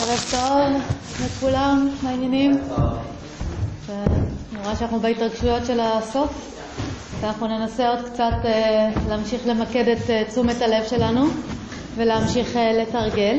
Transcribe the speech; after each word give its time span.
ערב 0.00 0.24
טוב 0.30 0.82
לכולם, 1.24 1.88
מה 2.02 2.10
העניינים? 2.10 2.58
אני 3.88 4.62
רואה 4.62 4.76
שאנחנו 4.76 5.00
בהתרגשויות 5.00 5.66
של 5.66 5.80
הסוף, 5.80 6.30
ואנחנו 7.20 7.46
ננסה 7.46 7.88
עוד 7.88 7.98
קצת 8.12 8.34
אה, 8.44 8.90
להמשיך 9.08 9.46
למקד 9.46 9.88
את 9.88 10.10
אה, 10.10 10.24
תשומת 10.28 10.62
הלב 10.62 10.84
שלנו 10.86 11.26
ולהמשיך 11.96 12.56
אה, 12.56 12.72
לתרגל. 12.72 13.38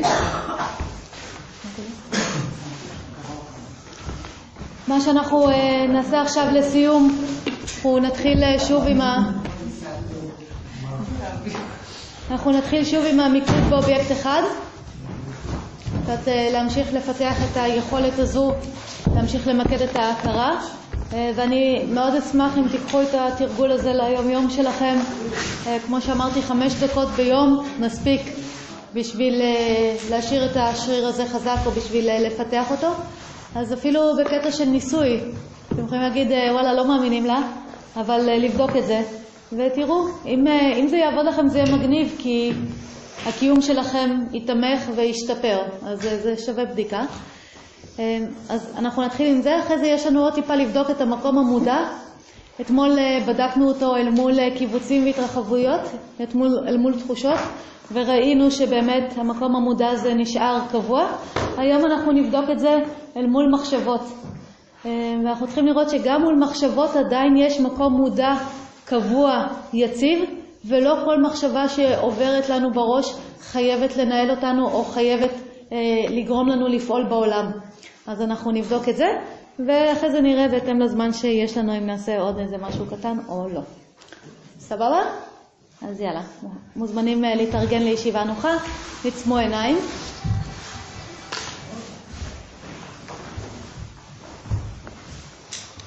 מה 4.88 5.00
שאנחנו 5.00 5.48
נעשה 5.88 6.22
עכשיו 6.22 6.46
לסיום, 6.52 7.24
אנחנו 7.62 7.98
נתחיל 7.98 8.58
שוב 8.58 8.84
עם 8.88 9.00
ה... 9.00 9.39
אנחנו 12.30 12.50
נתחיל 12.50 12.84
שוב 12.84 13.04
עם 13.12 13.20
המיקוד 13.20 13.70
באובייקט 13.70 14.12
אחד, 14.12 14.42
קצת 16.02 16.28
אה, 16.28 16.48
להמשיך 16.52 16.92
לפתח 16.92 17.36
את 17.44 17.56
היכולת 17.56 18.18
הזו, 18.18 18.52
להמשיך 19.14 19.48
למקד 19.48 19.82
את 19.82 19.96
ההכרה, 19.96 20.60
אה, 21.12 21.30
ואני 21.36 21.84
מאוד 21.92 22.14
אשמח 22.14 22.58
אם 22.58 22.68
תיקחו 22.68 23.02
את 23.02 23.14
התרגול 23.14 23.70
הזה 23.70 23.92
ליום 23.92 24.30
יום 24.30 24.50
שלכם, 24.50 24.96
אה, 25.66 25.78
כמו 25.86 26.00
שאמרתי, 26.00 26.42
חמש 26.42 26.74
דקות 26.74 27.08
ביום 27.08 27.66
מספיק 27.80 28.20
בשביל 28.94 29.42
להשאיר 30.10 30.50
את 30.50 30.56
השריר 30.56 31.06
הזה 31.06 31.26
חזק 31.26 31.58
או 31.66 31.70
בשביל 31.70 32.26
לפתח 32.26 32.70
אותו, 32.70 32.88
אז 33.54 33.72
אפילו 33.72 34.00
בקטע 34.16 34.52
של 34.52 34.64
ניסוי, 34.64 35.20
אתם 35.72 35.84
יכולים 35.84 36.02
להגיד 36.02 36.28
וואלה 36.52 36.74
לא 36.74 36.88
מאמינים 36.88 37.26
לה, 37.26 37.38
אבל 37.96 38.20
לבדוק 38.20 38.76
את 38.76 38.86
זה 38.86 39.02
ותראו, 39.52 40.06
אם, 40.26 40.46
אה, 40.46 40.76
אם 40.76 40.88
זה 40.88 40.96
יעבוד 40.96 41.26
לכם 41.26 41.48
זה 41.48 41.58
יהיה 41.58 41.76
מגניב, 41.76 42.16
כי 42.18 42.52
הקיום 43.26 43.60
שלכם 43.60 44.10
יתמך 44.32 44.90
וישתפר, 44.96 45.58
אז 45.82 46.02
זה, 46.02 46.20
זה 46.22 46.42
שווה 46.46 46.64
בדיקה. 46.64 47.00
אה, 47.98 48.18
אז 48.48 48.74
אנחנו 48.78 49.02
נתחיל 49.02 49.36
עם 49.36 49.42
זה, 49.42 49.58
אחרי 49.58 49.78
זה 49.78 49.86
יש 49.86 50.06
לנו 50.06 50.22
עוד 50.22 50.34
טיפה 50.34 50.54
לבדוק 50.54 50.90
את 50.90 51.00
המקום 51.00 51.38
המודע. 51.38 51.78
אתמול 52.60 52.98
אה, 52.98 53.18
בדקנו 53.26 53.68
אותו 53.68 53.96
אל 53.96 54.10
מול 54.10 54.50
קיבוצים 54.58 55.04
והתרחבויות, 55.04 55.80
אתמול, 56.22 56.48
אל 56.68 56.76
מול 56.76 56.94
תחושות, 56.98 57.38
וראינו 57.92 58.50
שבאמת 58.50 59.14
המקום 59.16 59.56
המודע 59.56 59.88
הזה 59.88 60.14
נשאר 60.14 60.58
קבוע. 60.70 61.06
היום 61.56 61.86
אנחנו 61.86 62.12
נבדוק 62.12 62.44
את 62.52 62.58
זה 62.58 62.76
אל 63.16 63.26
מול 63.26 63.50
מחשבות. 63.52 64.00
ואנחנו 64.84 65.46
צריכים 65.46 65.66
לראות 65.66 65.90
שגם 65.90 66.22
מול 66.22 66.38
מחשבות 66.40 66.96
עדיין 66.96 67.36
יש 67.36 67.60
מקום 67.60 67.92
מודע 67.92 68.34
קבוע, 68.90 69.46
יציב, 69.72 70.18
ולא 70.64 70.96
כל 71.04 71.22
מחשבה 71.22 71.68
שעוברת 71.68 72.48
לנו 72.48 72.72
בראש 72.72 73.14
חייבת 73.40 73.96
לנהל 73.96 74.30
אותנו 74.30 74.70
או 74.70 74.84
חייבת 74.84 75.30
אה, 75.72 75.78
לגרום 76.08 76.48
לנו 76.48 76.68
לפעול 76.68 77.06
בעולם. 77.08 77.50
אז 78.06 78.22
אנחנו 78.22 78.50
נבדוק 78.50 78.88
את 78.88 78.96
זה, 78.96 79.06
ואחרי 79.66 80.10
זה 80.10 80.20
נראה 80.20 80.48
בהתאם 80.48 80.80
לזמן 80.80 81.12
שיש 81.12 81.56
לנו 81.56 81.76
אם 81.78 81.86
נעשה 81.86 82.20
עוד 82.20 82.38
איזה 82.38 82.56
משהו 82.58 82.86
קטן 82.86 83.18
או 83.28 83.48
לא. 83.48 83.60
סבבה? 84.58 85.00
אז 85.88 86.00
יאללה, 86.00 86.22
מוזמנים 86.76 87.24
אה, 87.24 87.34
להתארגן 87.34 87.82
לישיבה 87.82 88.24
נוחה, 88.24 88.52
לעצמו 89.04 89.36
עיניים. 89.36 89.76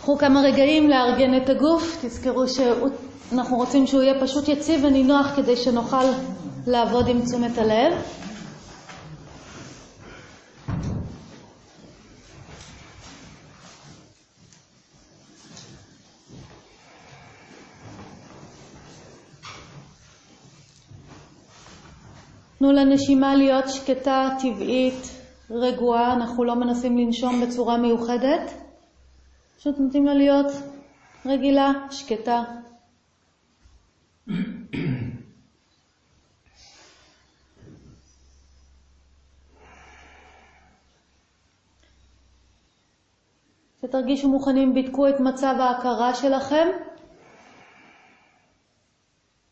קחו 0.04 0.18
כמה 0.18 0.42
רגעים 0.42 0.90
לארגן 0.90 1.38
את 1.38 1.50
הגוף, 1.50 1.98
תזכרו 2.02 2.44
שאנחנו 2.48 3.58
רוצים 3.58 3.88
שהוא 3.88 4.02
יהיה 4.02 4.22
פשוט 4.22 4.48
יציב 4.48 4.84
ונינוח 4.84 5.36
כדי 5.36 5.56
שנוכל 5.56 6.04
לעבוד 6.68 7.08
עם 7.08 7.22
תשומת 7.22 7.58
הלב. 7.58 7.94
תנו 22.60 22.72
לנשימה 22.72 23.36
להיות 23.36 23.70
שקטה, 23.70 24.30
טבעית, 24.40 25.10
רגועה, 25.52 26.14
אנחנו 26.14 26.44
לא 26.44 26.56
מנסים 26.56 26.98
לנשום 26.98 27.42
בצורה 27.42 27.78
מיוחדת. 27.78 28.63
פשוט 29.64 29.80
נותנים 29.80 30.06
לה 30.06 30.14
להיות 30.14 30.52
רגילה, 31.26 31.72
שקטה. 31.92 32.44
כשתרגישו 43.78 44.30
מוכנים, 44.30 44.74
בדקו 44.74 45.10
את 45.10 45.20
מצב 45.20 45.56
ההכרה 45.60 46.16
שלכם. 46.16 46.68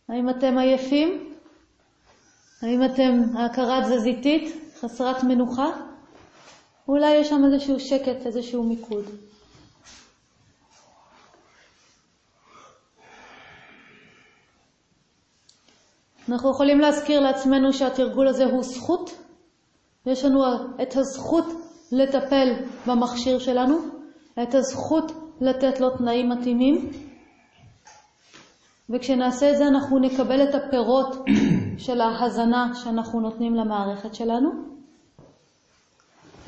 האם 0.10 0.30
אתם 0.30 0.58
עייפים? 0.58 1.34
האם 2.62 2.86
אתם 2.86 3.38
ההכרה 3.38 3.82
תזזיתית, 3.82 4.56
חסרת 4.80 5.24
מנוחה? 5.24 5.68
אולי 6.88 7.12
יש 7.12 7.30
שם 7.30 7.42
איזשהו 7.46 7.80
שקט, 7.80 8.26
איזשהו 8.26 8.64
מיקוד. 8.64 9.06
אנחנו 16.30 16.52
יכולים 16.52 16.80
להזכיר 16.80 17.20
לעצמנו 17.20 17.74
שהתרגול 17.74 18.28
הזה 18.28 18.46
הוא 18.46 18.64
זכות. 18.64 19.12
יש 20.06 20.26
לנו 20.26 20.44
את 20.82 20.96
הזכות 20.96 21.46
לטפל 21.92 22.54
במכשיר 22.88 23.40
שלנו, 23.40 23.78
את 24.44 24.56
הזכות 24.56 25.12
לתת 25.42 25.80
לו 25.80 25.90
תנאים 25.98 26.30
מתאימים, 26.30 26.92
וכשנעשה 28.90 29.52
את 29.52 29.58
זה 29.58 29.68
אנחנו 29.68 30.00
נקבל 30.00 30.44
את 30.44 30.56
הפירות 30.56 31.16
של 31.86 32.02
ההזנה 32.02 32.72
שאנחנו 32.74 33.20
נותנים 33.20 33.56
למערכת 33.56 34.16
שלנו. 34.16 34.50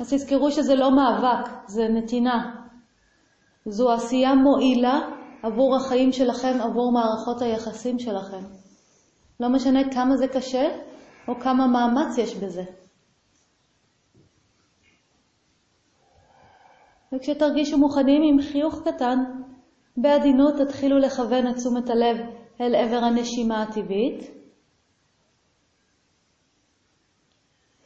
אז 0.00 0.14
תזכרו 0.14 0.50
שזה 0.50 0.74
לא 0.74 0.90
מאבק, 0.90 1.50
זה 1.66 1.88
נתינה. 1.88 2.54
זו 3.66 3.92
עשייה 3.92 4.34
מועילה 4.34 5.00
עבור 5.42 5.76
החיים 5.76 6.12
שלכם, 6.12 6.58
עבור 6.60 6.92
מערכות 6.92 7.42
היחסים 7.42 7.98
שלכם. 7.98 8.63
לא 9.40 9.48
משנה 9.48 9.80
כמה 9.94 10.16
זה 10.16 10.28
קשה 10.28 10.68
או 11.28 11.40
כמה 11.40 11.66
מאמץ 11.66 12.18
יש 12.18 12.36
בזה. 12.36 12.62
וכשתרגישו 17.12 17.78
מוכנים 17.78 18.22
עם 18.22 18.42
חיוך 18.42 18.82
קטן, 18.88 19.18
בעדינות 19.96 20.54
תתחילו 20.58 20.98
לכוון 20.98 21.48
את 21.48 21.56
תשומת 21.56 21.90
הלב 21.90 22.16
אל 22.60 22.74
עבר 22.74 22.96
הנשימה 22.96 23.62
הטבעית. 23.62 24.30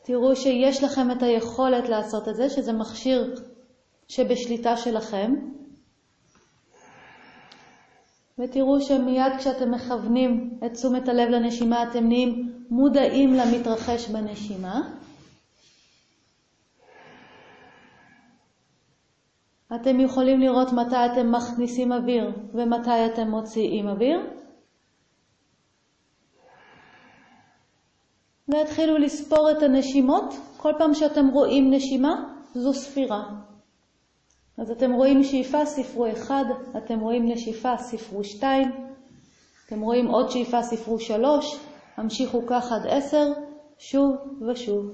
תראו 0.02 0.36
שיש 0.36 0.84
לכם 0.84 1.10
את 1.10 1.22
היכולת 1.22 1.88
לעשות 1.88 2.28
את 2.28 2.34
זה, 2.34 2.48
שזה 2.48 2.72
מכשיר 2.72 3.34
שבשליטה 4.08 4.76
שלכם. 4.76 5.34
ותראו 8.38 8.80
שמיד 8.80 9.32
כשאתם 9.38 9.70
מכוונים 9.70 10.58
את 10.66 10.72
תשומת 10.72 11.08
הלב 11.08 11.28
לנשימה 11.28 11.82
אתם 11.82 12.08
נהיים 12.08 12.52
מודעים 12.70 13.34
למתרחש 13.34 14.08
בנשימה. 14.08 14.80
אתם 19.74 20.00
יכולים 20.00 20.40
לראות 20.40 20.72
מתי 20.72 20.96
אתם 21.12 21.32
מכניסים 21.32 21.92
אוויר 21.92 22.32
ומתי 22.54 23.06
אתם 23.06 23.28
מוציאים 23.28 23.88
אוויר. 23.88 24.20
והתחילו 28.48 28.98
לספור 28.98 29.50
את 29.50 29.62
הנשימות. 29.62 30.34
כל 30.56 30.72
פעם 30.78 30.94
שאתם 30.94 31.28
רואים 31.28 31.70
נשימה, 31.70 32.14
זו 32.54 32.72
ספירה. 32.72 33.47
אז 34.58 34.70
אתם 34.70 34.92
רואים 34.92 35.24
שאיפה, 35.24 35.64
ספרו 35.64 36.06
אחד, 36.12 36.44
אתם 36.76 37.00
רואים 37.00 37.28
נשיפה, 37.28 37.76
ספרו 37.76 38.24
שתיים, 38.24 38.68
אתם 39.66 39.80
רואים 39.80 40.06
עוד 40.06 40.30
שאיפה, 40.30 40.62
ספרו 40.62 41.00
שלוש, 41.00 41.60
המשיכו 41.96 42.42
כך 42.46 42.72
עד 42.72 42.86
עשר, 42.86 43.32
שוב 43.78 44.16
ושוב. 44.48 44.90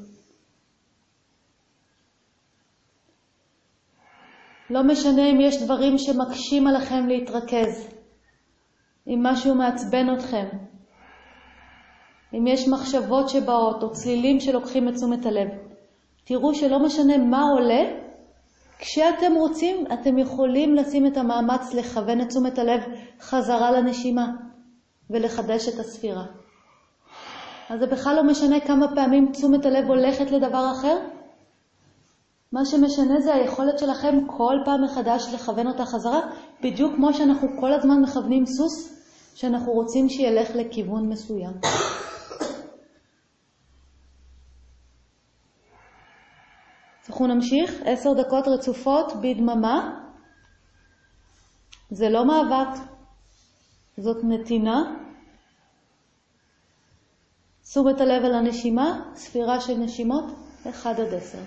לא 4.70 4.82
משנה 4.82 5.30
אם 5.30 5.40
יש 5.40 5.62
דברים 5.62 5.98
שמקשים 5.98 6.66
עליכם 6.66 7.06
להתרכז, 7.06 7.88
אם 9.06 9.18
משהו 9.22 9.54
מעצבן 9.54 10.14
אתכם, 10.14 10.46
אם 12.34 12.46
יש 12.46 12.68
מחשבות 12.68 13.28
שבאות 13.28 13.82
או 13.82 13.92
צלילים 13.92 14.40
שלוקחים 14.40 14.88
את 14.88 14.94
תשומת 14.94 15.26
הלב. 15.26 15.48
תראו 16.24 16.54
שלא 16.54 16.78
משנה 16.78 17.18
מה 17.18 17.42
עולה, 17.42 18.03
כשאתם 18.78 19.32
רוצים, 19.34 19.86
אתם 19.92 20.18
יכולים 20.18 20.74
לשים 20.74 21.06
את 21.06 21.16
המאמץ 21.16 21.74
לכוון 21.74 22.20
את 22.20 22.28
תשומת 22.28 22.58
הלב 22.58 22.80
חזרה 23.20 23.70
לנשימה 23.70 24.26
ולחדש 25.10 25.68
את 25.68 25.78
הספירה. 25.78 26.24
אז 27.70 27.80
זה 27.80 27.86
בכלל 27.86 28.16
לא 28.16 28.24
משנה 28.24 28.60
כמה 28.60 28.94
פעמים 28.94 29.32
תשומת 29.32 29.66
הלב 29.66 29.86
הולכת 29.86 30.30
לדבר 30.30 30.70
אחר. 30.72 30.98
מה 32.52 32.64
שמשנה 32.64 33.20
זה 33.20 33.34
היכולת 33.34 33.78
שלכם 33.78 34.18
כל 34.26 34.56
פעם 34.64 34.84
מחדש 34.84 35.34
לכוון 35.34 35.66
אותה 35.66 35.84
חזרה, 35.84 36.20
בדיוק 36.62 36.94
כמו 36.96 37.14
שאנחנו 37.14 37.48
כל 37.60 37.72
הזמן 37.72 38.02
מכוונים 38.02 38.46
סוס, 38.46 39.04
שאנחנו 39.34 39.72
רוצים 39.72 40.08
שילך 40.08 40.50
לכיוון 40.54 41.08
מסוים. 41.08 41.52
אנחנו 47.14 47.34
נמשיך 47.34 47.82
עשר 47.84 48.12
דקות 48.12 48.48
רצופות 48.48 49.12
בדממה. 49.22 50.00
זה 51.90 52.08
לא 52.08 52.24
מאבק, 52.26 52.80
זאת 53.96 54.16
נתינה. 54.24 54.82
תשומת 57.62 58.00
הלב 58.00 58.24
על 58.24 58.34
הנשימה, 58.34 59.10
ספירה 59.14 59.60
של 59.60 59.76
נשימות, 59.76 60.24
1 60.70 60.98
עד 60.98 61.14
10. 61.14 61.38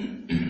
Mm-hmm. 0.00 0.46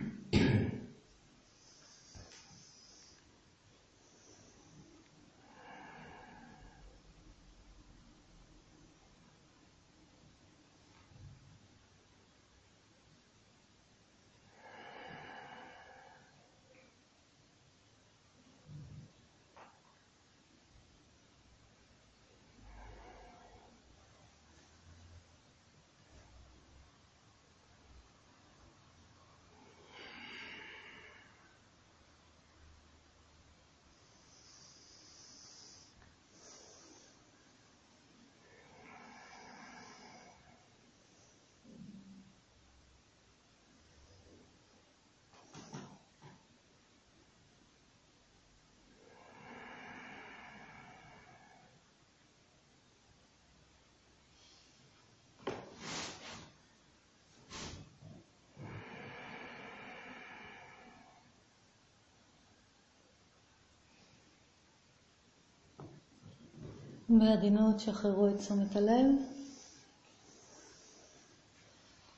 בעדינות 67.19 67.79
שחררו 67.79 68.27
את 68.27 68.37
תשומת 68.37 68.75
הלב. 68.75 69.05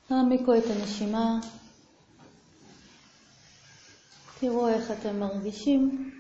העמיקו 0.10 0.58
את 0.58 0.64
הנשימה. 0.66 1.40
תראו 4.40 4.68
איך 4.68 4.92
אתם 4.92 5.20
מרגישים. 5.20 6.12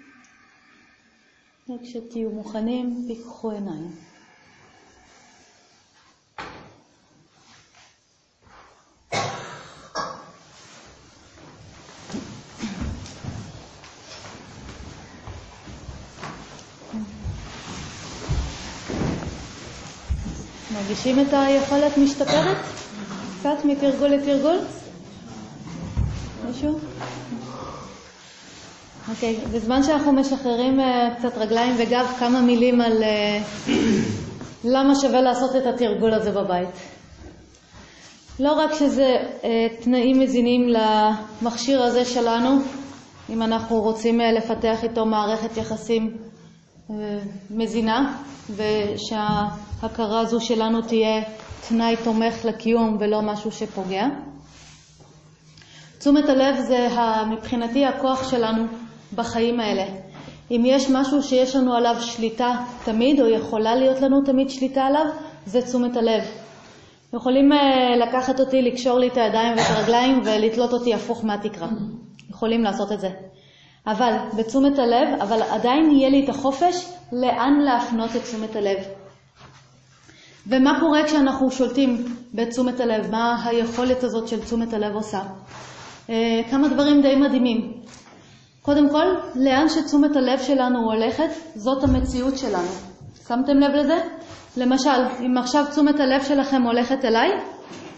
וכשתהיו 1.70 2.30
מוכנים, 2.30 3.06
פיקחו 3.08 3.51
עיניים. 3.51 4.12
מרגישים 21.05 21.27
את 21.27 21.33
היכולת 21.33 21.98
משתפרת? 21.98 22.57
קצת 23.39 23.65
מתרגול 23.65 24.07
לתרגול? 24.07 24.60
מישהו? 26.48 26.79
אוקיי, 29.10 29.38
okay. 29.38 29.48
בזמן 29.48 29.83
שאנחנו 29.83 30.13
משחררים 30.13 30.79
uh, 30.79 30.83
קצת 31.17 31.38
רגליים 31.38 31.75
וגב, 31.77 32.05
כמה 32.19 32.41
מילים 32.41 32.81
על 32.81 33.03
uh, 33.03 33.72
למה 34.63 34.95
שווה 34.95 35.22
לעשות 35.22 35.55
את 35.55 35.65
התרגול 35.65 36.13
הזה 36.13 36.31
בבית. 36.31 36.69
לא 38.39 38.51
רק 38.53 38.74
שזה 38.74 39.15
uh, 39.41 39.45
תנאים 39.83 40.19
מזינים 40.19 40.62
למכשיר 40.69 41.83
הזה 41.83 42.05
שלנו, 42.05 42.50
אם 43.29 43.41
אנחנו 43.41 43.81
רוצים 43.81 44.22
uh, 44.22 44.24
לפתח 44.24 44.83
איתו 44.83 45.05
מערכת 45.05 45.57
יחסים 45.57 46.17
מזינה, 47.50 48.18
ושההכרה 48.56 50.20
הזו 50.20 50.42
שלנו 50.42 50.82
תהיה 50.82 51.24
תנאי 51.68 51.96
תומך 52.04 52.46
לקיום 52.46 52.98
ולא 53.00 53.22
משהו 53.22 53.52
שפוגע. 53.52 54.08
תשומת 56.00 56.30
הלב 56.30 56.56
זה 56.60 56.88
מבחינתי 57.30 57.86
הכוח 57.86 58.32
שלנו 58.32 58.63
בחיים 59.16 59.60
האלה. 59.60 59.84
אם 60.52 60.63
יש 60.66 60.90
משהו 60.90 61.24
שיש 61.24 61.56
לנו 61.56 61.74
עליו 61.74 61.96
שליטה 62.02 62.56
תמיד, 62.86 63.22
או 63.22 63.28
יכולה 63.28 63.75
להיות 63.75 64.02
לנו 64.02 64.22
תמיד 64.22 64.50
שליטה 64.50 64.86
עליו, 64.86 65.06
זה 65.46 65.62
תשומת 65.62 65.98
הלב. 65.98 66.24
יכולים 67.13 67.50
לקחת 68.02 68.40
אותי, 68.40 68.62
לקשור 68.62 69.00
לי 69.00 69.08
את 69.08 69.18
הידיים 69.18 69.58
ואת 69.58 69.66
הרגליים 69.70 70.22
ולתלות 70.25 70.74
אותי 70.74 70.94
הפוך 70.94 71.25
מהתקרה. 71.25 71.68
יכולים 72.30 72.63
לעשות 72.63 72.92
את 72.92 73.00
זה. 73.00 73.10
אבל 73.88 74.18
בתשומת 74.38 74.80
הלב, 74.80 75.22
אבל 75.22 75.42
עדיין 75.42 75.92
יהיה 75.92 76.10
לי 76.10 76.24
את 76.24 76.30
החופש 76.30 76.90
לאן 77.12 77.60
להפנות 77.60 78.16
את 78.16 78.22
תשומת 78.22 78.56
הלב. 78.56 78.78
ומה 80.48 80.80
קורה 80.80 81.04
כשאנחנו 81.04 81.52
שולטים 81.52 82.06
בתשומת 82.34 82.80
הלב? 82.80 83.12
מה 83.12 83.46
היכולת 83.46 84.04
הזאת 84.04 84.28
של 84.28 84.42
תשומת 84.42 84.74
הלב 84.74 84.96
עושה? 84.96 85.20
אה, 86.10 86.42
כמה 86.52 86.68
דברים 86.68 87.02
די 87.02 87.16
מדהימים. 87.16 87.74
קודם 88.62 88.90
כל, 88.90 89.06
לאן 89.36 89.70
שתשומת 89.70 90.16
הלב 90.16 90.40
שלנו 90.40 90.92
הולכת, 90.92 91.30
זאת 91.56 91.84
המציאות 91.84 92.38
שלנו. 92.38 92.72
שמתם 93.28 93.58
לב 93.60 93.72
לזה? 93.75 93.98
למשל, 94.58 94.90
אם 95.20 95.38
עכשיו 95.38 95.66
תשומת 95.72 96.00
הלב 96.00 96.24
שלכם 96.24 96.62
הולכת 96.62 97.06
אליי, 97.06 97.30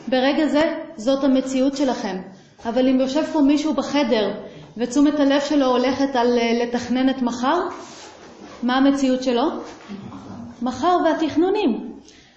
ברגע 0.08 0.48
זה 0.48 0.76
זאת 0.96 1.24
המציאות 1.24 1.78
שלכם. 1.78 2.18
אבל 2.66 2.88
אם 2.88 3.00
יושב 3.00 3.24
פה 3.34 3.42
מישהו 3.42 3.74
בחדר 3.74 4.32
ותשומת 4.78 5.20
הלב 5.20 5.42
שלו 5.42 5.66
הולכת 5.66 6.16
על 6.16 6.38
אה, 6.38 6.66
לתכנן 6.66 7.10
את 7.10 7.22
מחר, 7.22 7.60
מה 8.64 8.78
המציאות 8.78 9.24
שלו? 9.24 9.44
מחר 10.62 10.98
והתכנונים. 11.06 11.92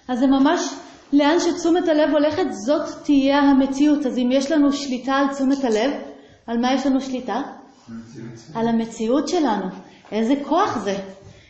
אז 0.07 0.19
זה 0.19 0.27
ממש 0.27 0.73
לאן 1.13 1.39
שתשומת 1.39 1.87
הלב 1.87 2.09
הולכת, 2.11 2.45
זאת 2.51 2.89
תהיה 3.03 3.39
המציאות. 3.39 4.05
אז 4.05 4.17
אם 4.17 4.29
יש 4.31 4.51
לנו 4.51 4.73
שליטה 4.73 5.13
על 5.13 5.27
תשומת 5.33 5.63
הלב, 5.63 5.91
על 6.47 6.57
מה 6.57 6.73
יש 6.73 6.85
לנו 6.85 7.01
שליטה? 7.01 7.41
על 8.55 8.67
המציאות 8.67 9.27
שלנו. 9.27 9.65
איזה 10.11 10.33
כוח 10.43 10.77
זה. 10.77 10.95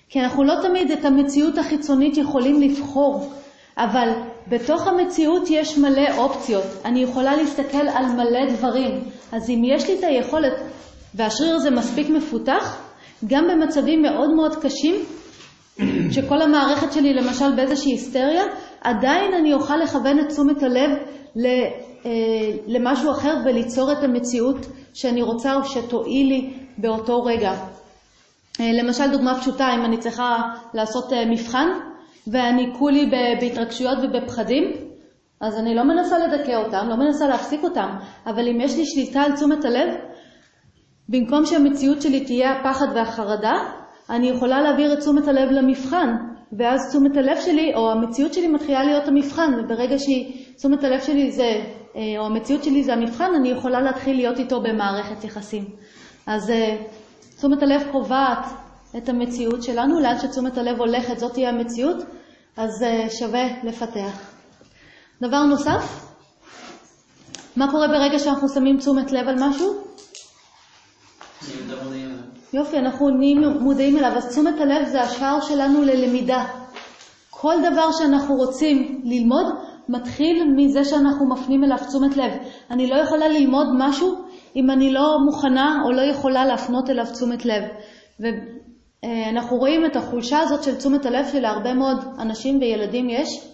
כי 0.10 0.20
אנחנו 0.20 0.44
לא 0.44 0.54
תמיד 0.62 0.92
את 0.92 1.06
המציאות 1.06 1.58
החיצונית 1.58 2.18
יכולים 2.18 2.62
לבחור, 2.62 3.34
אבל 3.78 4.10
בתוך 4.48 4.88
המציאות 4.88 5.50
יש 5.50 5.78
מלא 5.78 6.18
אופציות. 6.18 6.66
אני 6.86 7.00
יכולה 7.00 7.36
להסתכל 7.36 7.88
על 7.94 8.06
מלא 8.06 8.52
דברים. 8.54 9.04
אז 9.32 9.50
אם 9.50 9.62
יש 9.66 9.88
לי 9.88 10.00
את 10.00 10.04
היכולת, 10.04 10.54
והשריר 11.16 11.56
הזה 11.56 11.72
מספיק 11.72 12.10
מפותח, 12.10 12.82
גם 13.28 13.48
במצבים 13.48 14.02
מאוד 14.02 14.30
מאוד 14.30 14.56
קשים, 14.56 14.96
שכל 16.12 16.42
המערכת 16.42 16.94
שלי 16.94 17.14
למשל 17.14 17.56
באיזושהי 17.56 17.92
היסטריה, 17.92 18.44
עדיין 18.82 19.34
אני 19.34 19.54
אוכל 19.54 19.78
לכוון 19.78 20.20
את 20.20 20.28
תשומת 20.28 20.64
הלב 20.64 20.90
אה, 22.06 22.12
למשהו 22.68 23.12
אחר 23.12 23.38
וליצור 23.46 23.92
את 23.92 24.04
המציאות 24.04 24.58
שאני 24.94 25.22
רוצה 25.22 25.56
או 25.56 25.66
שתועיל 25.66 26.28
לי 26.28 26.54
באותו 26.78 27.24
רגע. 27.24 27.52
אה, 28.60 28.72
למשל 28.84 29.12
דוגמה 29.12 29.40
פשוטה, 29.42 29.68
אם 29.76 29.86
אני 29.86 29.98
צריכה 29.98 30.38
לעשות 30.74 31.14
אה, 31.14 31.26
מבחן 31.26 31.68
ואני 32.28 32.74
כולי 32.80 33.12
בהתרגשויות 33.42 33.98
ובפחדים, 34.04 34.64
אז 35.42 35.58
אני 35.58 35.76
לא 35.76 35.84
מנסה 35.84 36.16
לדכא 36.18 36.56
אותם, 36.56 36.90
לא 36.90 36.96
מנסה 36.96 37.28
להפסיק 37.28 37.64
אותם, 37.64 37.90
אבל 38.26 38.48
אם 38.48 38.62
יש 38.62 38.78
לי 38.78 38.86
שליטה 38.86 39.22
על 39.22 39.36
תשומת 39.36 39.66
הלב, 39.66 39.96
במקום 41.12 41.46
שהמציאות 41.46 42.02
שלי 42.02 42.26
תהיה 42.26 42.52
הפחד 42.52 42.86
והחרדה, 42.96 43.54
אני 44.10 44.30
יכולה 44.30 44.62
להעביר 44.62 44.94
את 44.94 45.00
תשומת 45.00 45.28
הלב 45.28 45.52
למבחן, 45.52 46.16
ואז 46.58 46.90
תשומת 46.90 47.18
הלב 47.18 47.38
שלי, 47.46 47.76
או 47.76 47.92
המציאות 47.92 48.34
שלי 48.34 48.48
מתחילה 48.48 48.84
להיות 48.84 49.08
המבחן, 49.08 49.52
וברגע 49.60 49.96
שתשומת 50.00 50.84
הלב 50.84 51.02
שלי 51.02 51.32
זה, 51.32 51.62
אה, 51.96 52.02
או 52.18 52.26
המציאות 52.26 52.64
שלי 52.64 52.84
זה 52.84 52.94
המבחן, 52.94 53.32
אני 53.36 53.50
יכולה 53.50 53.82
להתחיל 53.82 54.16
להיות 54.16 54.40
איתו 54.40 54.62
במערכת 54.62 55.24
יחסים. 55.24 55.66
אז 56.28 56.50
אה, 56.50 56.78
תשומת 57.38 57.64
הלב 57.64 57.82
קובעת 57.92 58.46
את 58.98 59.10
המציאות 59.10 59.64
שלנו, 59.64 60.00
לאן 60.00 60.20
שתשומת 60.20 60.58
הלב 60.58 60.80
הולכת 60.80 61.20
זאת 61.20 61.34
תהיה 61.34 61.50
המציאות, 61.50 61.98
אז 62.58 62.84
אה, 62.84 63.10
שווה 63.10 63.48
לפתח. 63.64 64.32
דבר 65.22 65.44
נוסף, 65.44 66.06
מה 67.56 67.72
קורה 67.72 67.88
ברגע 67.88 68.20
שאנחנו 68.20 68.50
שמים 68.50 68.78
תשומת 68.78 69.12
לב 69.12 69.28
על 69.28 69.36
משהו? 69.40 69.89
יופי, 72.54 72.78
אנחנו 72.78 73.10
נהיים 73.10 73.42
מודעים 73.60 73.98
אליו. 73.98 74.12
אז 74.18 74.30
תשומת 74.30 74.62
הלב 74.62 74.88
זה 74.88 75.02
השער 75.02 75.42
שלנו 75.42 75.82
ללמידה. 75.82 76.46
כל 77.30 77.56
דבר 77.72 77.92
שאנחנו 77.92 78.36
רוצים 78.36 79.02
ללמוד 79.04 79.46
מתחיל 79.90 80.44
מזה 80.56 80.84
שאנחנו 80.84 81.30
מפנים 81.30 81.64
אליו 81.64 81.78
תשומת 81.88 82.18
לב. 82.18 82.32
אני 82.72 82.88
לא 82.88 82.96
יכולה 82.96 83.28
ללמוד 83.28 83.68
משהו 83.78 84.16
אם 84.56 84.72
אני 84.72 84.94
לא 84.94 85.18
מוכנה 85.26 85.82
או 85.86 85.92
לא 85.92 86.02
יכולה 86.02 86.46
להפנות 86.46 86.90
אליו 86.90 87.06
תשומת 87.14 87.46
לב. 87.46 87.64
ואנחנו 88.20 89.58
רואים 89.58 89.86
את 89.86 89.96
החולשה 89.96 90.40
הזאת 90.40 90.64
של 90.64 90.76
תשומת 90.76 91.06
הלב 91.06 91.26
שלהרבה 91.32 91.74
מאוד 91.74 91.98
אנשים 92.20 92.60
וילדים 92.60 93.10
יש, 93.10 93.48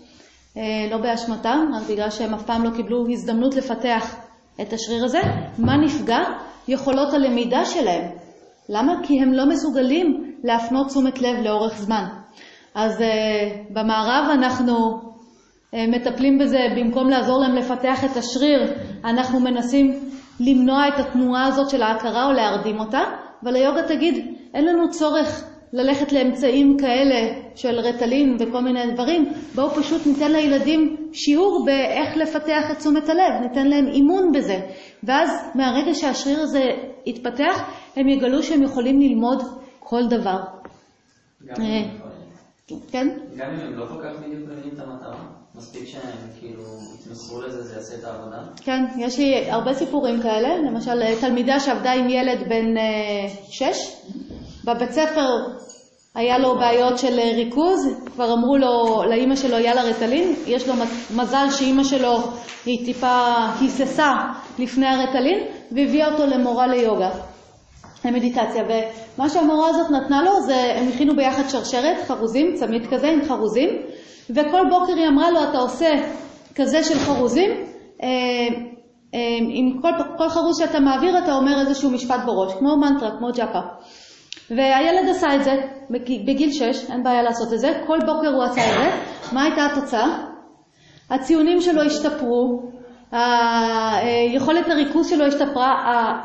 אה, 0.57 0.61
לא 0.91 0.97
באשמתם, 0.97 1.71
רק 1.75 1.83
בגלל 1.89 2.09
שהם 2.09 2.33
אף 2.33 2.43
פעם 2.43 2.63
לא 2.63 2.69
קיבלו 2.69 3.05
הזדמנות 3.11 3.55
לפתח 3.55 4.15
את 4.61 4.73
השריר 4.73 5.05
הזה. 5.05 5.21
מה 5.57 5.77
נפגע? 5.77 6.19
יכולות 6.67 7.13
הלמידה 7.13 7.65
שלהם. 7.65 8.11
למה? 8.69 8.93
כי 9.03 9.21
הם 9.21 9.33
לא 9.33 9.45
מסוגלים 9.45 10.35
להפנות 10.43 10.87
תשומת 10.87 11.21
לב 11.21 11.43
לאורך 11.43 11.77
זמן. 11.77 12.05
אז 12.75 13.01
uh, 13.01 13.03
במערב 13.73 14.29
אנחנו 14.33 14.73
uh, 14.73 15.75
מטפלים 15.87 16.37
בזה, 16.37 16.59
במקום 16.77 17.09
לעזור 17.09 17.39
להם 17.39 17.55
לפתח 17.55 18.03
את 18.05 18.17
השריר, 18.17 18.73
אנחנו 19.05 19.39
מנסים 19.39 20.09
למנוע 20.39 20.87
את 20.87 20.99
התנועה 20.99 21.45
הזאת 21.47 21.69
של 21.69 21.81
ההכרה 21.81 22.25
או 22.25 22.31
להרדים 22.31 22.79
אותה, 22.79 23.01
אבל 23.43 23.55
היוגה 23.55 23.83
תגיד, 23.87 24.35
אין 24.53 24.65
לנו 24.65 24.89
צורך 24.89 25.54
ללכת 25.75 26.11
לאמצעים 26.11 26.77
כאלה 26.77 27.41
של 27.55 27.79
רטלין 27.79 28.37
וכל 28.39 28.61
מיני 28.61 28.93
דברים, 28.93 29.33
בואו 29.55 29.69
פשוט 29.69 30.07
ניתן 30.07 30.31
לילדים 30.31 31.09
שיעור 31.13 31.65
באיך 31.65 32.17
לפתח 32.17 32.71
את 32.71 32.77
תשומת 32.77 33.09
הלב, 33.09 33.41
ניתן 33.41 33.67
להם 33.67 33.87
אימון 33.87 34.31
בזה. 34.31 34.59
ואז 35.03 35.29
מהרגע 35.55 35.93
שהשריר 35.93 36.39
הזה 36.39 36.63
יתפתח, 37.05 37.69
הם 37.95 38.09
יגלו 38.09 38.43
שהם 38.43 38.63
יכולים 38.63 38.99
ללמוד 38.99 39.43
כל 39.79 40.07
דבר. 40.07 40.39
גם 41.45 41.61
אה, 41.61 41.83
כן? 42.91 43.07
גם 43.37 43.49
אם 43.49 43.59
הם 43.59 43.73
לא 43.79 43.85
כל 43.87 44.03
כך 44.03 44.19
בדיוק 44.19 44.49
מבינים 44.49 44.73
את 44.73 44.79
המטרה, 44.79 45.25
מספיק 45.55 45.85
שהם 45.85 46.29
כאילו 46.39 46.63
יתמסרו 46.99 47.41
לזה, 47.41 47.63
זה 47.63 47.75
יעשה 47.75 47.95
את 47.99 48.03
העבודה. 48.03 48.37
כן, 48.63 48.85
יש 48.97 49.19
לי 49.19 49.51
הרבה 49.51 49.73
סיפורים 49.73 50.21
כאלה, 50.21 50.57
למשל 50.57 51.15
תלמידה 51.21 51.59
שעבדה 51.59 51.91
עם 51.91 52.09
ילד 52.09 52.39
בן 52.49 52.77
אה, 52.77 53.29
שש, 53.49 53.95
בבית 54.65 54.91
ספר 54.91 55.29
היה 56.15 56.37
לו 56.37 56.55
בעיות 56.55 56.97
של 56.97 57.19
ריכוז, 57.19 57.87
כבר 58.05 58.33
אמרו 58.33 58.57
לו, 58.57 59.03
לאימא 59.09 59.35
שלו 59.35 59.57
יאללה 59.57 59.83
רטלין, 59.83 60.35
יש 60.47 60.67
לו 60.67 60.73
מזל 61.15 61.47
שאימא 61.51 61.83
שלו 61.83 62.17
היא 62.65 62.85
טיפה 62.85 63.35
היססה 63.61 64.13
לפני 64.59 64.87
הרטלין, 64.87 65.39
והביאה 65.71 66.11
אותו 66.11 66.25
למורה 66.25 66.67
ליוגה, 66.67 67.09
למדיטציה, 68.05 68.63
ומה 68.63 69.29
שהמורה 69.29 69.69
הזאת 69.69 69.91
נתנה 69.91 70.21
לו 70.23 70.41
זה, 70.41 70.73
הם 70.75 70.87
הכינו 70.87 71.15
ביחד 71.15 71.49
שרשרת, 71.49 71.97
חרוזים, 72.07 72.55
צמיד 72.55 72.87
כזה 72.87 73.07
עם 73.07 73.25
חרוזים, 73.25 73.69
וכל 74.29 74.61
בוקר 74.69 74.93
היא 74.95 75.07
אמרה 75.07 75.31
לו, 75.31 75.43
אתה 75.43 75.57
עושה 75.57 75.89
כזה 76.55 76.83
של 76.83 76.99
חרוזים, 76.99 77.49
אה, 78.03 78.07
אה, 79.13 79.37
עם 79.49 79.81
כל, 79.81 79.91
כל 80.17 80.29
חרוז 80.29 80.57
שאתה 80.57 80.79
מעביר 80.79 81.17
אתה 81.17 81.33
אומר 81.33 81.59
איזשהו 81.59 81.91
משפט 81.91 82.19
בראש, 82.25 82.53
כמו 82.53 82.77
מנטרה, 82.77 83.09
כמו 83.17 83.27
ג'אפה. 83.35 83.59
והילד 84.49 85.09
עשה 85.09 85.35
את 85.35 85.43
זה 85.43 85.51
בגיל 86.25 86.51
6, 86.51 86.89
אין 86.91 87.03
בעיה 87.03 87.23
לעשות 87.23 87.53
את 87.53 87.59
זה, 87.59 87.81
כל 87.87 87.99
בוקר 88.05 88.27
הוא 88.35 88.43
עשה 88.43 88.61
את 88.61 88.77
זה. 88.77 88.89
מה 89.31 89.43
הייתה 89.43 89.65
התוצאה? 89.65 90.25
הציונים 91.09 91.61
שלו 91.61 91.81
השתפרו, 91.81 92.71
היכולת 93.11 94.69
הריכוז 94.69 95.09
שלו 95.09 95.25
השתפרה, 95.25 96.21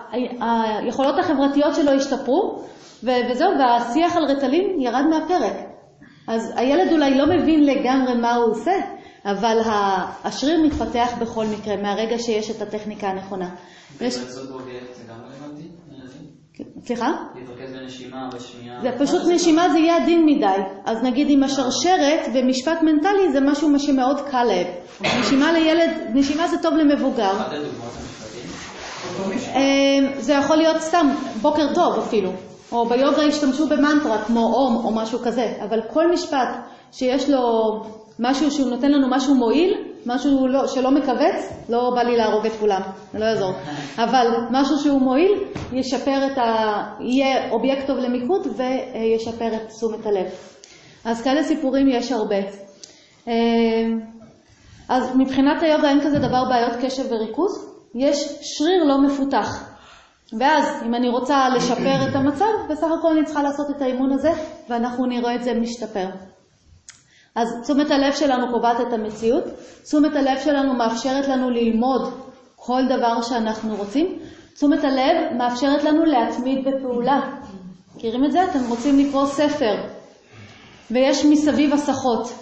היכולות 0.83 1.18
החברתיות 1.18 1.75
שלו 1.75 1.92
השתפרו, 1.92 2.62
וזהו, 3.03 3.51
והשיח 3.59 4.16
על 4.16 4.25
רטלין 4.25 4.81
ירד 4.81 5.05
מהפרק. 5.11 5.57
אז 6.29 6.53
הילד 6.57 6.92
אולי 6.92 7.18
לא 7.18 7.27
מבין 7.27 7.64
לגמרי 7.64 8.14
מה 8.14 8.35
הוא 8.35 8.51
עושה, 8.51 8.73
אבל 9.25 9.59
השריר 10.25 10.62
מתפתח 10.62 11.12
בכל 11.20 11.44
מקרה, 11.46 11.77
מהרגע 11.77 12.18
שיש 12.18 12.51
את 12.51 12.62
הטכניקה 12.62 13.09
הנכונה. 13.09 13.51
יש... 14.01 14.14
סליחה? 16.85 17.12
להתרכז 17.35 17.73
בנשימה, 17.73 18.29
בשמיעה. 18.35 18.81
זה 18.83 18.88
פשוט 18.99 19.23
נשימה 19.35 19.68
זה 19.68 19.79
יהיה 19.79 19.96
עדין 19.96 20.27
מדי. 20.27 20.62
אז 20.85 21.03
נגיד 21.03 21.27
עם 21.31 21.42
השרשרת 21.42 22.20
ומשפט 22.35 22.83
מנטלי 22.83 23.33
זה 23.33 23.40
משהו 23.40 23.79
שמאוד 23.79 24.20
קל 24.20 24.44
להם. 24.44 24.66
נשימה 25.20 25.53
לילד, 25.53 25.90
נשימה 26.14 26.49
זה 26.49 26.57
טוב 26.62 26.75
למבוגר. 26.75 27.33
אמ, 29.55 30.07
זה 30.18 30.33
יכול 30.33 30.57
להיות 30.57 30.81
סתם 30.81 31.07
בוקר 31.42 31.75
טוב 31.75 31.99
אפילו. 31.99 32.31
או 32.73 32.87
ביוגה 32.87 33.23
ישתמשו 33.23 33.66
במנטרה 33.68 34.25
כמו 34.25 34.55
אום 34.55 34.85
או 34.85 34.90
משהו 34.94 35.18
כזה. 35.18 35.53
אבל 35.64 35.81
כל 35.92 36.12
משפט 36.12 36.49
שיש 36.92 37.31
לו 37.31 37.40
משהו 38.18 38.51
שהוא 38.51 38.70
נותן 38.70 38.92
לנו 38.92 39.09
משהו 39.11 39.35
מועיל, 39.35 39.75
משהו 40.07 40.49
לא, 40.49 40.67
שלא 40.67 40.91
מכווץ, 40.91 41.53
לא 41.69 41.91
בא 41.95 42.03
לי 42.03 42.17
להרוג 42.17 42.47
את 42.47 42.53
כולם, 42.61 42.81
זה 43.13 43.19
לא 43.19 43.25
יעזור. 43.25 43.53
אבל 43.99 44.27
משהו 44.51 44.79
שהוא 44.79 45.01
מועיל, 45.01 45.33
ישפר 45.73 46.27
את 46.33 46.39
ה... 46.39 46.83
יהיה 47.01 47.51
אובייקט 47.51 47.87
טוב 47.87 47.99
למיקוד 47.99 48.47
וישפר 48.57 49.55
את 49.55 49.69
תשומת 49.69 50.07
הלב. 50.07 50.27
אז 51.05 51.23
כאלה 51.23 51.43
סיפורים 51.43 51.89
יש 51.89 52.13
הרבה. 52.13 52.41
אה, 53.29 53.35
אז 54.89 55.17
מבחינת 55.17 55.63
היוגה 55.63 55.89
אין 55.89 56.01
כזה 56.01 56.19
דבר 56.19 56.45
בעיות 56.49 56.73
קשב 56.83 57.13
וריכוז, 57.13 57.71
יש 57.95 58.39
שריר 58.41 58.85
לא 58.85 59.03
מפותח. 59.03 59.71
ואז 60.39 60.83
אם 60.87 60.95
אני 60.95 61.09
רוצה 61.09 61.49
לשפר 61.49 62.09
את 62.09 62.17
המצב, 62.17 62.45
בסך 62.71 62.87
הכל 62.99 63.09
אני 63.17 63.25
צריכה 63.25 63.43
לעשות 63.43 63.67
את 63.77 63.83
האימון 63.83 64.13
הזה, 64.13 64.31
ואנחנו 64.69 65.07
נראה 65.07 65.35
את 65.35 65.43
זה 65.43 65.55
משתפר. 65.55 66.07
אז 67.35 67.49
תשומת 67.62 67.90
הלב 67.90 68.12
שלנו 68.12 68.53
קובעת 68.53 68.81
את 68.81 68.93
המציאות, 68.93 69.45
תשומת 69.83 70.16
הלב 70.16 70.38
שלנו 70.45 70.75
מאפשרת 70.75 71.29
לנו 71.29 71.51
ללמוד 71.51 72.12
כל 72.57 72.83
דבר 72.88 73.23
שאנחנו 73.23 73.77
רוצים, 73.77 74.19
תשומת 74.55 74.85
הלב 74.85 75.37
מאפשרת 75.38 75.85
לנו 75.85 76.05
להתמיד 76.05 76.59
בפעולה. 76.69 77.21
מכירים 77.97 78.25
את 78.25 78.33
זה? 78.33 78.45
אתם 78.45 78.59
רוצים 78.69 78.99
לקרוא 78.99 79.27
ספר 79.27 79.75
ויש 80.90 81.25
מסביב 81.25 81.73
הסחות, 81.73 82.33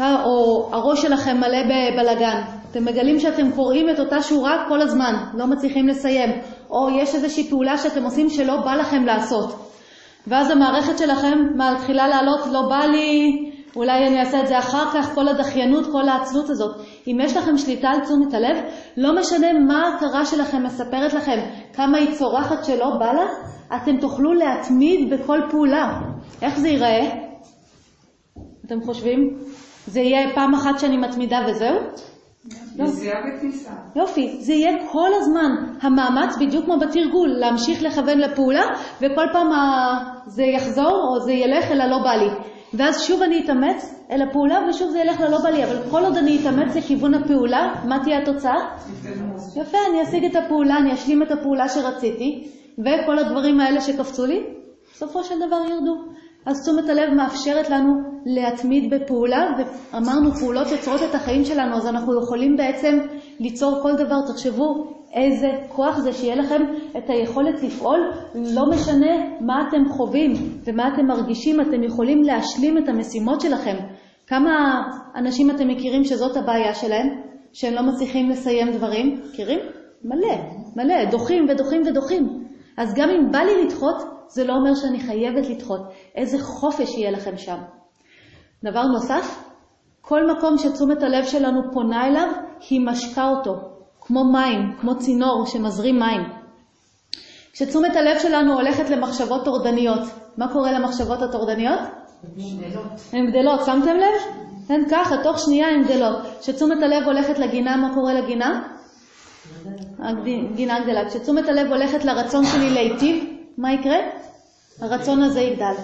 או 0.00 0.68
הראש 0.72 1.02
שלכם 1.02 1.36
מלא 1.36 1.58
בבלגן. 1.62 2.42
אתם 2.70 2.84
מגלים 2.84 3.20
שאתם 3.20 3.52
קוראים 3.52 3.90
את 3.90 4.00
אותה 4.00 4.22
שורה 4.22 4.64
כל 4.68 4.82
הזמן, 4.82 5.14
לא 5.34 5.46
מצליחים 5.46 5.88
לסיים, 5.88 6.30
או 6.70 6.90
יש 6.90 7.14
איזושהי 7.14 7.50
פעולה 7.50 7.78
שאתם 7.78 8.04
עושים 8.04 8.30
שלא 8.30 8.56
בא 8.56 8.74
לכם 8.74 9.04
לעשות. 9.04 9.70
ואז 10.26 10.50
המערכת 10.50 10.98
שלכם 10.98 11.38
מתחילה 11.54 12.08
לעלות, 12.08 12.40
לא 12.52 12.62
בא 12.68 12.84
לי, 12.86 13.47
אולי 13.78 14.06
אני 14.06 14.20
אעשה 14.20 14.40
את 14.40 14.46
זה 14.46 14.58
אחר 14.58 14.90
כך, 14.94 15.14
כל 15.14 15.28
הדחיינות, 15.28 15.86
כל 15.92 16.08
העצלות 16.08 16.50
הזאת. 16.50 16.76
אם 17.06 17.18
יש 17.22 17.36
לכם 17.36 17.58
שליטה 17.58 17.88
על 17.88 18.00
תשומת 18.00 18.34
הלב, 18.34 18.56
לא 18.96 19.20
משנה 19.20 19.52
מה 19.52 19.86
ההכרה 19.86 20.24
שלכם 20.24 20.62
מספרת 20.62 21.12
לכם, 21.14 21.38
כמה 21.72 21.98
היא 21.98 22.14
צורחת 22.14 22.64
שלא 22.64 22.90
בא 22.98 23.12
לה, 23.12 23.26
אתם 23.76 23.96
תוכלו 24.00 24.32
להתמיד 24.32 25.10
בכל 25.10 25.40
פעולה. 25.50 26.00
איך 26.42 26.58
זה 26.58 26.68
ייראה? 26.68 27.10
אתם 28.66 28.80
חושבים? 28.80 29.38
זה 29.86 30.00
יהיה 30.00 30.34
פעם 30.34 30.54
אחת 30.54 30.78
שאני 30.78 30.96
מתמידה 30.96 31.38
וזהו? 31.48 31.76
לא. 32.76 32.84
נסיעה 32.84 33.20
וכניסה. 33.20 33.70
יופי, 33.96 34.36
זה 34.40 34.52
יהיה 34.52 34.88
כל 34.92 35.10
הזמן 35.14 35.50
המאמץ, 35.82 36.36
בדיוק 36.40 36.64
כמו 36.64 36.78
בתרגול, 36.78 37.28
להמשיך 37.28 37.82
לכוון 37.82 38.18
לפעולה, 38.18 38.62
וכל 38.96 39.26
פעם 39.32 39.48
זה 40.26 40.42
יחזור 40.42 41.08
או 41.08 41.20
זה 41.20 41.32
ילך 41.32 41.70
אלא 41.70 41.84
לא 41.84 41.98
בא 41.98 42.12
לי. 42.12 42.57
ואז 42.74 43.02
שוב 43.02 43.22
אני 43.22 43.44
אתאמץ 43.44 43.94
אל 44.10 44.22
הפעולה 44.22 44.58
ושוב 44.70 44.90
זה 44.90 44.98
ילך 44.98 45.20
ללא 45.20 45.38
בא 45.42 45.48
לי, 45.48 45.64
אבל 45.64 45.76
כל 45.90 46.04
עוד 46.04 46.16
אני 46.16 46.38
אתאמץ 46.40 46.76
לכיוון 46.76 47.14
הפעולה, 47.14 47.74
מה 47.88 47.98
תהיה 48.04 48.18
התוצאה? 48.18 48.76
יפה, 49.56 49.78
אני 49.90 50.02
אשיג 50.02 50.24
את 50.24 50.36
הפעולה, 50.36 50.78
אני 50.78 50.94
אשלים 50.94 51.22
את 51.22 51.30
הפעולה 51.30 51.68
שרציתי, 51.68 52.48
וכל 52.78 53.18
הדברים 53.18 53.60
האלה 53.60 53.80
שקפצו 53.80 54.26
לי, 54.26 54.44
בסופו 54.94 55.24
של 55.24 55.34
דבר 55.46 55.60
ירדו. 55.70 55.94
אז 56.46 56.62
תשומת 56.62 56.88
הלב 56.88 57.14
מאפשרת 57.14 57.70
לנו 57.70 57.92
להתמיד 58.26 58.94
בפעולה, 58.94 59.46
ואמרנו 59.58 60.32
פעולות 60.32 60.70
יוצרות 60.70 61.00
את 61.10 61.14
החיים 61.14 61.44
שלנו, 61.44 61.76
אז 61.76 61.86
אנחנו 61.86 62.22
יכולים 62.22 62.56
בעצם 62.56 62.98
ליצור 63.40 63.78
כל 63.82 63.92
דבר. 63.96 64.16
תחשבו 64.32 64.98
איזה 65.14 65.48
כוח 65.68 65.98
זה 65.98 66.12
שיהיה 66.12 66.36
לכם 66.36 66.62
את 66.98 67.10
היכולת 67.10 67.62
לפעול, 67.62 68.12
לא 68.34 68.62
משנה 68.70 69.16
מה 69.40 69.68
אתם 69.68 69.88
חווים 69.88 70.32
ומה 70.64 70.88
אתם 70.94 71.06
מרגישים, 71.06 71.60
אתם 71.60 71.82
יכולים 71.82 72.22
להשלים 72.22 72.78
את 72.78 72.88
המשימות 72.88 73.40
שלכם. 73.40 73.76
כמה 74.26 74.82
אנשים 75.16 75.50
אתם 75.50 75.68
מכירים 75.68 76.04
שזאת 76.04 76.36
הבעיה 76.36 76.74
שלהם, 76.74 77.06
שהם 77.52 77.74
לא 77.74 77.82
מצליחים 77.82 78.30
לסיים 78.30 78.72
דברים? 78.72 79.20
מכירים? 79.30 79.58
מלא, 80.04 80.36
מלא, 80.76 81.10
דוחים 81.10 81.46
ודוחים 81.48 81.82
ודוחים. 81.86 82.44
אז 82.76 82.94
גם 82.94 83.08
אם 83.10 83.32
בא 83.32 83.38
לי 83.38 83.64
לדחות, 83.64 84.17
זה 84.28 84.44
לא 84.44 84.52
אומר 84.52 84.74
שאני 84.74 85.00
חייבת 85.00 85.48
לדחות. 85.48 85.80
איזה 86.14 86.38
חופש 86.38 86.94
יהיה 86.94 87.10
לכם 87.10 87.36
שם. 87.36 87.58
דבר 88.64 88.82
נוסף, 88.82 89.44
כל 90.00 90.30
מקום 90.30 90.58
שתשומת 90.58 91.02
הלב 91.02 91.24
שלנו 91.24 91.60
פונה 91.72 92.06
אליו, 92.06 92.28
היא 92.70 92.80
משקה 92.86 93.28
אותו. 93.28 93.54
כמו 94.00 94.24
מים, 94.32 94.76
כמו 94.80 94.98
צינור 94.98 95.46
שמזרים 95.46 95.98
מים. 95.98 96.20
כשתשומת 97.52 97.96
הלב 97.96 98.18
שלנו 98.18 98.54
הולכת 98.54 98.90
למחשבות 98.90 99.44
טורדניות, 99.44 100.00
מה 100.36 100.52
קורה 100.52 100.72
למחשבות 100.72 101.22
הטורדניות? 101.22 101.80
הן 103.12 103.30
גדלות, 103.30 103.60
שמתם 103.66 103.96
לב? 103.96 104.44
הן 104.68 104.88
ככה, 104.90 105.16
תוך 105.22 105.38
שנייה 105.38 105.68
הן 105.68 105.84
גדלות. 105.84 106.16
כשתשומת 106.40 106.82
הלב 106.82 107.04
הולכת 107.06 107.38
לגינה, 107.38 107.76
מה 107.76 107.94
קורה 107.94 108.14
לגינה? 108.14 108.62
הגינה 109.98 110.80
גדלה. 110.80 111.08
כשתשומת 111.08 111.48
הלב 111.48 111.72
הולכת 111.72 112.04
לרצון 112.04 112.44
שלי 112.44 112.70
להיטיב, 112.70 113.37
מה 113.58 113.72
יקרה? 113.72 113.96
הרצון 114.80 115.22
הזה 115.22 115.40
יגדל. 115.40 115.74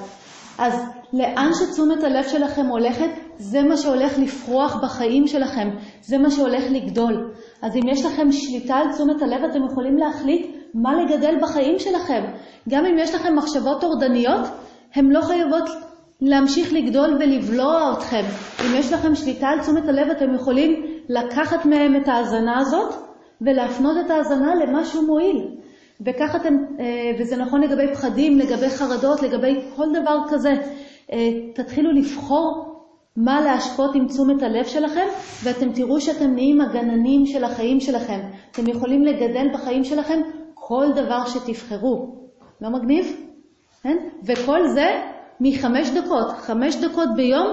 אז 0.59 0.75
לאן 1.13 1.51
שתשומת 1.55 2.05
הלב 2.05 2.25
שלכם 2.29 2.67
הולכת, 2.67 3.11
זה 3.39 3.63
מה 3.63 3.77
שהולך 3.77 4.19
לפרוח 4.19 4.77
בחיים 4.83 5.27
שלכם, 5.27 5.69
זה 6.03 6.19
מה 6.19 6.31
שהולך 6.31 6.65
לגדול. 6.71 7.33
אז 7.63 7.77
אם 7.77 7.89
יש 7.89 8.05
לכם 8.05 8.33
שליטה 8.33 8.75
על 8.75 8.93
תשומת 8.93 9.23
הלב, 9.23 9.45
אתם 9.51 9.65
יכולים 9.71 9.97
להחליט 9.99 10.57
מה 10.75 10.95
לגדל 10.95 11.35
בחיים 11.43 11.79
שלכם. 11.79 12.25
גם 12.69 12.87
אם 12.87 12.99
יש 12.99 13.15
לכם 13.15 13.37
מחשבות 13.37 13.81
טורדניות, 13.81 14.47
הן 14.95 15.11
לא 15.11 15.21
חייבות 15.21 15.69
להמשיך 16.21 16.73
לגדול 16.73 17.17
ולבלוע 17.21 17.93
אתכם. 17.93 18.23
אם 18.67 18.75
יש 18.75 18.93
לכם 18.93 19.15
שליטה 19.15 19.47
על 19.47 19.61
תשומת 19.61 19.89
הלב, 19.89 20.11
אתם 20.11 20.35
יכולים 20.35 20.83
לקחת 21.09 21.67
מהם 21.67 21.97
את 21.97 22.09
ההאזנה 22.09 22.59
הזאת 22.59 22.95
ולהפנות 23.41 23.97
את 24.07 24.11
ההאזנה 24.11 24.55
למשהו 24.55 25.07
מועיל. 25.07 25.64
וכך 26.01 26.37
אתם, 26.37 26.55
אה, 26.81 27.13
וזה 27.19 27.37
נכון 27.37 27.61
לגבי 27.61 27.95
פחדים, 27.95 28.39
לגבי 28.39 28.69
חרדות, 28.69 29.23
לגבי 29.23 29.61
כל 29.77 29.87
דבר 29.93 30.19
כזה. 30.31 30.53
אה, 31.13 31.29
תתחילו 31.55 31.93
לבחור 31.93 32.75
מה 33.17 33.41
להשקות 33.41 33.95
עם 33.95 34.07
תשומת 34.09 34.43
הלב 34.43 34.65
שלכם, 34.65 35.07
ואתם 35.45 35.73
תראו 35.73 36.01
שאתם 36.01 36.35
נהיים 36.35 36.61
הגננים 36.61 37.27
של 37.27 37.45
החיים 37.45 37.81
שלכם. 37.81 38.21
אתם 38.51 38.69
יכולים 38.69 39.05
לגדל 39.05 39.47
בחיים 39.55 39.85
שלכם 39.85 40.21
כל 40.55 40.87
דבר 40.97 41.25
שתבחרו. 41.27 42.25
לא 42.61 42.71
מגניב? 42.71 43.07
כן? 43.83 43.97
וכל 44.27 44.69
זה 44.69 44.87
מחמש 45.41 45.91
דקות, 45.91 46.29
חמש 46.29 46.77
דקות 46.77 47.09
ביום 47.17 47.47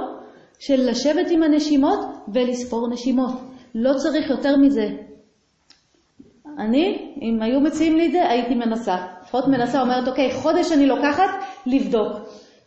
של 0.59 0.89
לשבת 0.89 1.27
עם 1.29 1.43
הנשימות 1.43 1.99
ולספור 2.33 2.87
נשימות. 2.89 3.31
לא 3.75 3.93
צריך 3.93 4.29
יותר 4.29 4.57
מזה. 4.57 5.10
אני, 6.59 7.15
אם 7.21 7.41
היו 7.41 7.61
מציעים 7.61 7.97
לי 7.97 8.07
את 8.07 8.11
זה, 8.11 8.29
הייתי 8.29 8.55
מנסה. 8.55 8.95
לפחות 9.23 9.47
מנסה, 9.47 9.81
אומרת, 9.81 10.07
אוקיי, 10.07 10.33
חודש 10.33 10.71
אני 10.71 10.85
לוקחת 10.85 11.29
לבדוק. 11.65 12.17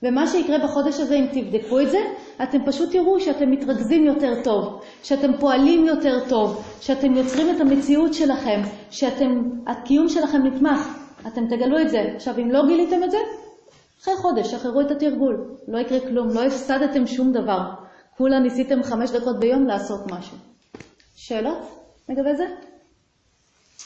ומה 0.03 0.27
שיקרה 0.27 0.59
בחודש 0.59 1.01
הזה, 1.01 1.15
אם 1.15 1.27
תבדקו 1.33 1.81
את 1.81 1.91
זה, 1.91 1.99
אתם 2.43 2.59
פשוט 2.67 2.93
תראו 2.93 3.21
שאתם 3.21 3.51
מתרכזים 3.51 4.05
יותר 4.05 4.43
טוב, 4.45 4.81
שאתם 5.03 5.37
פועלים 5.41 5.87
יותר 5.87 6.29
טוב, 6.29 6.65
שאתם 6.81 7.15
יוצרים 7.15 7.57
את 7.57 7.61
המציאות 7.61 8.15
שלכם, 8.15 8.61
שהקיום 8.91 10.09
שלכם 10.09 10.43
נתמך. 10.43 10.99
אתם 11.27 11.47
תגלו 11.47 11.81
את 11.81 11.91
זה. 11.91 12.01
עכשיו, 12.17 12.35
אם 12.39 12.51
לא 12.51 12.67
גיליתם 12.67 13.05
את 13.05 13.11
זה, 13.11 13.19
אחרי 14.03 14.17
חודש, 14.17 14.51
שחררו 14.51 14.81
את 14.81 14.91
התרגול. 14.91 15.57
לא 15.69 15.79
יקרה 15.79 16.01
כלום, 16.01 16.29
לא 16.29 16.45
הפסדתם 16.45 17.07
שום 17.07 17.33
דבר. 17.33 17.61
כולה 18.17 18.39
ניסיתם 18.39 18.83
חמש 18.83 19.11
דקות 19.11 19.41
ביום 19.41 19.67
לעשות 19.67 20.01
משהו. 20.13 20.37
שאלות 21.17 21.59
לגבי 22.09 22.37
זה? 22.37 22.45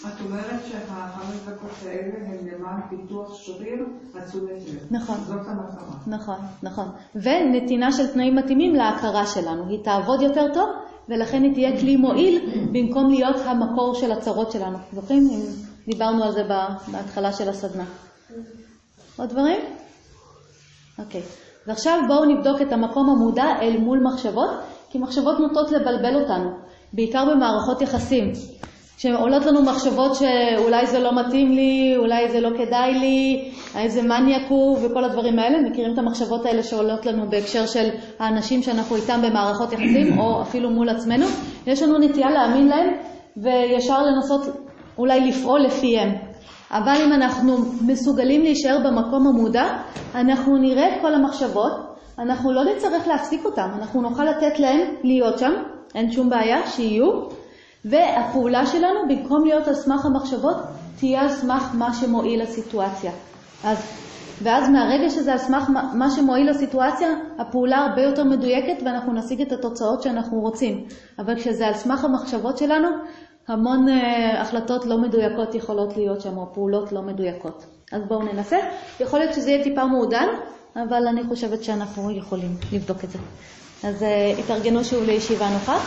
את 0.01 0.21
אומרת 0.25 0.61
שהחמש 0.69 1.37
דקות 1.47 1.71
האלה 1.87 2.15
הן 2.27 2.49
למען 2.49 2.81
פיתוח 2.89 3.35
שריר 3.35 3.87
לב. 4.15 4.87
נכון. 4.91 5.17
זאת 5.27 5.41
המטרה. 5.47 5.97
נכון, 6.07 6.37
נכון. 6.63 6.89
ונתינה 7.15 7.93
של 7.93 8.07
תנאים 8.07 8.37
מתאימים 8.37 8.75
להכרה 8.75 9.27
שלנו. 9.27 9.69
היא 9.69 9.85
תעבוד 9.85 10.23
יותר 10.23 10.55
טוב, 10.55 10.69
ולכן 11.09 11.43
היא 11.43 11.55
תהיה 11.55 11.81
כלי 11.81 11.97
מועיל 11.97 12.67
במקום 12.73 13.11
להיות 13.11 13.37
המקור 13.45 13.95
של 13.95 14.13
הצרות 14.13 14.53
שלנו. 14.53 14.79
זוכרים? 14.93 15.29
דיברנו 15.87 16.25
על 16.25 16.33
זה 16.33 16.43
בהתחלה 16.93 17.33
של 17.33 17.49
הסדנה. 17.49 17.85
עוד 19.17 19.31
דברים? 19.31 19.61
אוקיי. 20.99 21.23
ועכשיו 21.67 22.01
בואו 22.09 22.25
נבדוק 22.25 22.63
את 22.63 22.73
המקום 22.73 23.11
המודע 23.11 23.47
אל 23.63 23.79
מול 23.79 24.01
מחשבות, 24.03 24.51
כי 24.91 24.99
מחשבות 24.99 25.41
נוטות 25.41 25.73
לבלבל 25.73 26.23
אותנו, 26.23 26.51
בעיקר 26.93 27.25
במערכות 27.35 27.83
יחסים. 27.83 28.33
כשעולות 28.99 29.47
לנו 29.47 29.63
מחשבות 29.63 30.15
שאולי 30.15 30.87
זה 30.87 30.99
לא 30.99 31.21
מתאים 31.21 31.53
לי, 31.53 31.95
אולי 31.97 32.29
זה 32.29 32.41
לא 32.41 32.51
כדאי 32.59 32.95
לי, 32.95 33.51
איזה 33.77 34.03
מניאק 34.03 34.43
הוא 34.49 34.79
וכל 34.83 35.05
הדברים 35.05 35.39
האלה, 35.39 35.61
מכירים 35.71 35.93
את 35.93 35.99
המחשבות 35.99 36.47
האלה 36.47 36.63
שעולות 36.63 37.07
לנו 37.07 37.31
בהקשר 37.31 37.67
של 37.67 37.89
האנשים 38.19 38.63
שאנחנו 38.63 38.97
איתם 38.97 39.21
במערכות 39.23 39.73
יחסים, 39.73 40.19
או 40.19 40.43
אפילו 40.43 40.71
מול 40.71 40.89
עצמנו, 40.89 41.27
יש 41.67 41.83
לנו 41.83 41.99
נטייה 41.99 42.31
להאמין 42.31 42.69
להם 42.69 42.95
וישר 43.37 44.03
לנסות 44.03 44.41
אולי 44.99 45.21
לפעול 45.21 45.61
לפיהם. 45.61 46.09
אבל 46.71 46.97
אם 47.07 47.13
אנחנו 47.13 47.57
מסוגלים 47.87 48.43
להישאר 48.43 48.79
במקום 48.85 49.27
המודע, 49.27 49.65
אנחנו 50.15 50.57
נראה 50.57 50.89
את 50.89 51.01
כל 51.01 51.15
המחשבות, 51.15 51.73
אנחנו 52.19 52.53
לא 52.53 52.65
נצטרך 52.65 53.09
להפסיק 53.09 53.45
אותן, 53.45 53.69
אנחנו 53.79 54.03
נוכל 54.03 54.25
לתת 54.25 54.59
להן 54.59 54.81
להיות 55.03 55.39
שם, 55.39 55.53
אין 55.95 56.11
שום 56.13 56.31
בעיה, 56.31 56.67
שיהיו, 56.67 57.38
והפעולה 57.91 58.67
שלנו, 58.67 59.01
במקום 59.09 59.45
להיות 59.45 59.69
על 59.69 59.75
סמך 59.75 60.07
המחשבות, 60.07 60.57
תהיה 60.99 61.21
על 61.21 61.29
סמך 61.29 61.63
מה 61.75 61.95
שמועיל 61.95 62.43
לסיטואציה. 62.43 63.13
אז, 63.65 63.79
ואז 64.43 64.69
מהרגע 64.69 65.11
שזה 65.11 65.33
על 65.33 65.39
סמך 65.39 65.71
מה 65.95 66.11
שמועיל 66.11 66.51
לסיטואציה, 66.51 67.09
הפעולה 67.39 67.77
הרבה 67.77 68.03
יותר 68.03 68.25
מדויקת 68.25 68.83
ואנחנו 68.85 69.13
נשיג 69.13 69.41
את 69.41 69.53
התוצאות 69.53 70.03
שאנחנו 70.03 70.41
רוצים. 70.41 70.85
אבל 71.19 71.37
כשזה 71.37 71.67
על 71.67 71.75
סמך 71.75 72.05
המחשבות 72.05 72.59
שלנו, 72.59 72.89
המון 73.49 73.89
uh, 73.89 73.93
החלטות 74.39 74.87
לא 74.87 74.99
מדויקות 74.99 75.55
יכולות 75.55 75.97
להיות 75.97 76.21
שם, 76.21 76.39
או 76.39 76.47
פעולות 76.55 76.93
לא 76.93 77.03
מדויקות. 77.03 77.65
אז 77.93 78.03
בואו 78.09 78.23
ננסה. 78.23 78.57
יכול 79.01 79.19
להיות 79.19 79.35
שזה 79.35 79.51
יהיה 79.51 79.65
טיפה 79.65 79.85
מעודן, 79.85 80.27
אבל 80.77 81.07
אני 81.07 81.23
חושבת 81.29 81.65
שאנחנו 81.65 82.11
יכולים 82.11 82.51
לבדוק 82.73 83.05
את 83.05 83.11
זה. 83.11 83.19
אז 83.85 84.03
uh, 84.03 84.41
התארגנו 84.41 84.85
שוב 84.85 85.03
לישיבה 85.03 85.49
נוחה. 85.51 85.79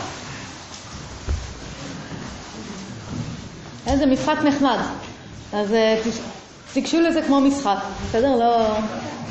איזה 3.86 4.06
משחק 4.06 4.36
נחמד. 4.44 4.78
אז 5.52 5.70
uh, 5.70 6.08
תיגשו 6.72 7.00
לזה 7.00 7.22
כמו 7.22 7.40
משחק, 7.40 7.78
בסדר? 8.08 8.36
לא, 8.36 8.78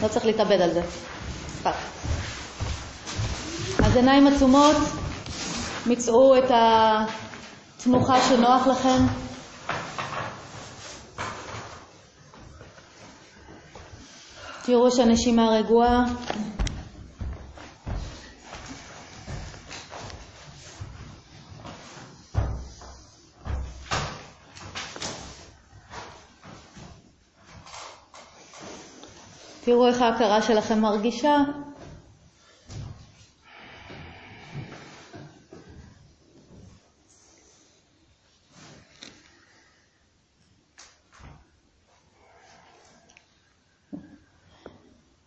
לא 0.04 0.08
צריך 0.08 0.26
להתאבד 0.26 0.62
על 0.62 0.74
זה. 0.74 0.82
משחק. 1.58 1.76
אז 3.84 3.96
עיניים 3.96 4.28
עצומות, 4.28 4.76
מצאו 5.86 6.38
את 6.38 6.52
ה... 6.52 7.06
תנוחה 7.84 8.22
שנוח 8.22 8.68
לכם. 8.68 9.06
תראו 14.62 14.92
שהנשימה 14.92 15.50
רגועה. 15.50 16.04
תראו 29.63 29.88
איך 29.88 30.02
ההכרה 30.02 30.41
שלכם 30.41 30.80
מרגישה. 30.80 31.38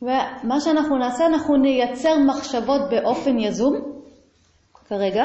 ומה 0.03 0.61
שאנחנו 0.61 0.99
נעשה, 0.99 1.27
אנחנו 1.27 1.57
נייצר 1.57 2.19
מחשבות 2.19 2.81
באופן 2.91 3.39
יזום, 3.39 3.75
כרגע, 4.89 5.25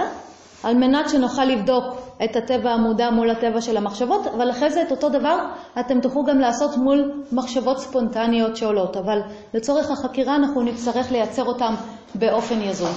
על 0.63 0.75
מנת 0.75 1.09
שנוכל 1.09 1.45
לבדוק 1.45 1.98
את 2.23 2.35
הטבע 2.35 2.71
המודע 2.71 3.09
מול 3.09 3.29
הטבע 3.29 3.61
של 3.61 3.77
המחשבות, 3.77 4.27
אבל 4.27 4.51
אחרי 4.51 4.71
זה 4.71 4.81
את 4.81 4.91
אותו 4.91 5.09
דבר 5.09 5.37
אתם 5.79 6.01
תוכלו 6.01 6.23
גם 6.23 6.39
לעשות 6.39 6.77
מול 6.77 7.23
מחשבות 7.31 7.79
ספונטניות 7.79 8.57
שעולות, 8.57 8.97
אבל 8.97 9.19
לצורך 9.53 9.91
החקירה 9.91 10.35
אנחנו 10.35 10.61
נצטרך 10.61 11.11
לייצר 11.11 11.45
אותן 11.45 11.73
באופן 12.15 12.61
יזום. 12.61 12.93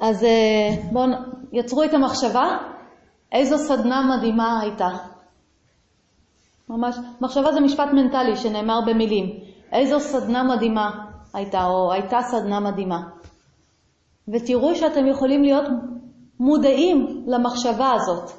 אז 0.00 0.24
אה, 0.24 0.68
בואו, 0.92 1.06
יצרו 1.52 1.84
את 1.84 1.94
המחשבה, 1.94 2.58
איזו 3.32 3.58
סדנה 3.58 4.16
מדהימה 4.16 4.60
הייתה. 4.60 4.88
ממש, 6.68 6.96
מחשבה 7.20 7.52
זה 7.52 7.60
משפט 7.60 7.88
מנטלי 7.92 8.36
שנאמר 8.36 8.80
במילים. 8.86 9.40
איזו 9.72 10.00
סדנה 10.00 10.42
מדהימה 10.42 10.90
הייתה, 11.34 11.64
או 11.64 11.92
הייתה 11.92 12.18
סדנה 12.22 12.60
מדהימה. 12.60 13.00
ותראו 14.28 14.74
שאתם 14.74 15.06
יכולים 15.06 15.42
להיות 15.42 15.64
מודעים 16.40 17.24
למחשבה 17.26 17.92
הזאת. 17.92 18.30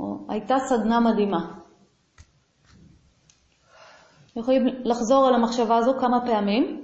או, 0.00 0.26
הייתה 0.28 0.56
סדנה 0.68 1.00
מדהימה. 1.00 1.62
יכולים 4.36 4.66
לחזור 4.84 5.26
על 5.26 5.34
המחשבה 5.34 5.76
הזו 5.76 5.92
כמה 6.00 6.26
פעמים. 6.26 6.82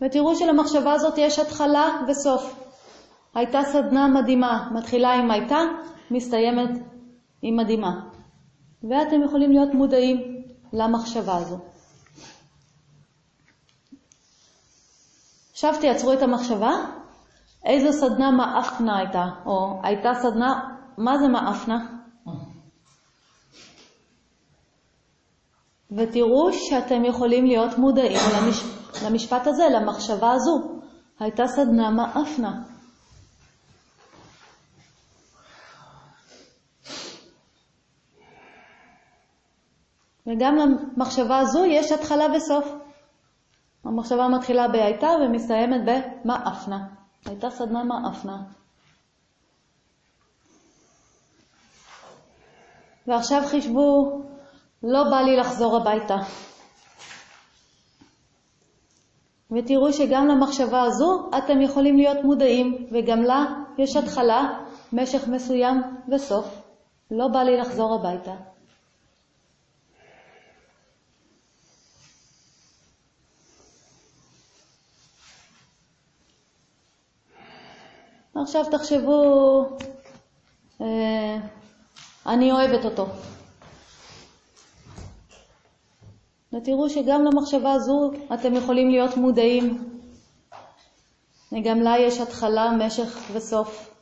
ותראו 0.00 0.36
שלמחשבה 0.36 0.92
הזאת 0.92 1.18
יש 1.18 1.38
התחלה 1.38 2.02
וסוף. 2.08 2.62
הייתה 3.34 3.62
סדנה 3.62 4.08
מדהימה, 4.08 4.70
מתחילה 4.74 5.12
עם 5.12 5.30
הייתה, 5.30 5.58
מסתיימת 6.10 6.70
עם 7.42 7.56
מדהימה. 7.56 7.90
ואתם 8.82 9.22
יכולים 9.24 9.52
להיות 9.52 9.74
מודעים 9.74 10.44
למחשבה 10.72 11.36
הזו. 11.36 11.71
עכשיו 15.64 15.80
תייצרו 15.80 16.12
את 16.12 16.22
המחשבה, 16.22 16.70
איזו 17.64 17.92
סדנה 17.92 18.30
מאפנה 18.30 18.98
הייתה, 18.98 19.24
או 19.46 19.80
הייתה 19.82 20.08
סדנה 20.14 20.76
מה 20.98 21.18
זה 21.18 21.28
מאפנה? 21.28 21.86
ותראו 25.90 26.52
שאתם 26.52 27.04
יכולים 27.04 27.46
להיות 27.46 27.78
מודעים 27.78 28.18
למש... 28.36 28.64
למשפט 29.06 29.46
הזה, 29.46 29.64
למחשבה 29.74 30.32
הזו. 30.32 30.80
הייתה 31.20 31.46
סדנה 31.46 31.90
מאפנה. 31.90 32.62
וגם 40.26 40.56
למחשבה 40.56 41.38
הזו 41.38 41.64
יש 41.64 41.92
התחלה 41.92 42.24
וסוף. 42.36 42.81
המחשבה 43.84 44.28
מתחילה 44.28 44.68
בהייתה 44.68 45.08
ומסתיימת 45.20 45.80
במאפנה. 45.84 46.86
הייתה 47.26 47.50
סדנה 47.50 47.84
מאפנה. 47.84 48.42
ועכשיו 53.06 53.42
חישבו, 53.46 54.22
לא 54.82 55.04
בא 55.10 55.20
לי 55.20 55.36
לחזור 55.36 55.76
הביתה. 55.76 56.16
ותראו 59.50 59.92
שגם 59.92 60.26
למחשבה 60.28 60.82
הזו 60.82 61.30
אתם 61.38 61.60
יכולים 61.60 61.96
להיות 61.96 62.24
מודעים, 62.24 62.86
וגם 62.92 63.22
לה 63.22 63.44
יש 63.78 63.96
התחלה, 63.96 64.58
משך 64.92 65.28
מסוים 65.28 65.82
וסוף. 66.08 66.62
לא 67.10 67.28
בא 67.28 67.42
לי 67.42 67.56
לחזור 67.56 67.94
הביתה. 67.94 68.51
עכשיו 78.34 78.64
תחשבו, 78.70 79.64
אה, 80.80 81.38
אני 82.26 82.52
אוהבת 82.52 82.84
אותו. 82.84 83.06
ותראו 86.52 86.90
שגם 86.90 87.24
למחשבה 87.24 87.72
הזו 87.72 88.10
אתם 88.34 88.54
יכולים 88.54 88.90
להיות 88.90 89.16
מודעים. 89.16 89.92
וגם 91.52 91.80
לה 91.80 91.94
יש 91.98 92.20
התחלה, 92.20 92.72
משך 92.78 93.18
וסוף. 93.32 93.94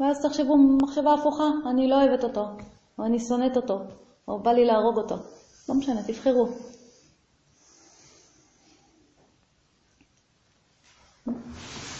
ואז 0.00 0.22
תחשבו 0.22 0.56
מחשבה 0.82 1.14
הפוכה, 1.14 1.44
אני 1.70 1.88
לא 1.88 2.02
אוהבת 2.02 2.24
אותו, 2.24 2.46
או 2.98 3.04
אני 3.04 3.18
שונאת 3.18 3.56
אותו, 3.56 3.80
או 4.28 4.38
בא 4.38 4.52
לי 4.52 4.64
להרוג 4.64 4.96
אותו. 4.96 5.16
לא 5.68 5.74
משנה, 5.74 6.02
תבחרו. 6.02 6.48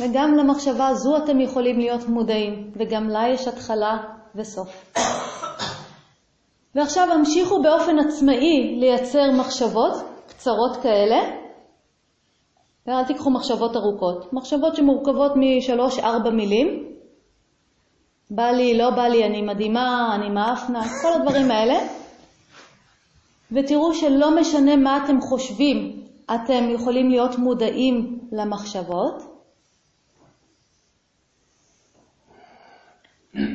וגם 0.01 0.35
למחשבה 0.35 0.89
הזו 0.89 1.17
אתם 1.17 1.41
יכולים 1.41 1.79
להיות 1.79 2.09
מודעים, 2.09 2.71
וגם 2.77 3.09
לה 3.09 3.29
יש 3.29 3.49
התחלה 3.49 3.97
וסוף. 4.35 4.93
ועכשיו 6.75 7.09
המשיכו 7.13 7.63
באופן 7.63 7.99
עצמאי 7.99 8.77
לייצר 8.81 9.31
מחשבות 9.39 9.93
קצרות 10.29 10.77
כאלה, 10.83 11.17
ואל 12.87 13.05
תיקחו 13.05 13.31
מחשבות 13.31 13.77
ארוכות, 13.77 14.33
מחשבות 14.33 14.77
שמורכבות 14.77 15.33
משלוש-ארבע 15.37 16.31
מילים, 16.31 16.85
בא 18.31 18.51
לי, 18.51 18.79
לא 18.79 18.91
בא 18.91 19.03
לי, 19.03 19.25
אני 19.25 19.43
מדהימה, 19.43 20.15
אני 20.15 20.31
מאפנה, 20.31 20.83
כל 21.03 21.13
הדברים 21.13 21.51
האלה, 21.51 21.79
ותראו 23.53 23.95
שלא 23.95 24.41
משנה 24.41 24.77
מה 24.77 25.05
אתם 25.05 25.21
חושבים, 25.21 26.03
אתם 26.35 26.71
יכולים 26.71 27.11
להיות 27.11 27.39
מודעים 27.39 28.19
למחשבות. 28.33 29.38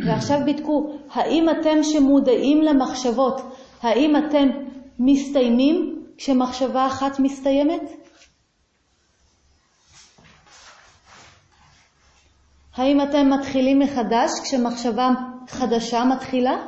ועכשיו 0.05 0.39
בדקו, 0.47 0.97
האם 1.11 1.49
אתם 1.49 1.83
שמודעים 1.83 2.61
למחשבות, 2.61 3.41
האם 3.81 4.15
אתם 4.15 4.47
מסתיימים 4.99 6.05
כשמחשבה 6.17 6.87
אחת 6.87 7.19
מסתיימת? 7.19 7.81
האם 12.75 13.01
אתם 13.01 13.29
מתחילים 13.29 13.79
מחדש 13.79 14.29
כשמחשבה 14.43 15.09
חדשה 15.47 16.03
מתחילה? 16.03 16.65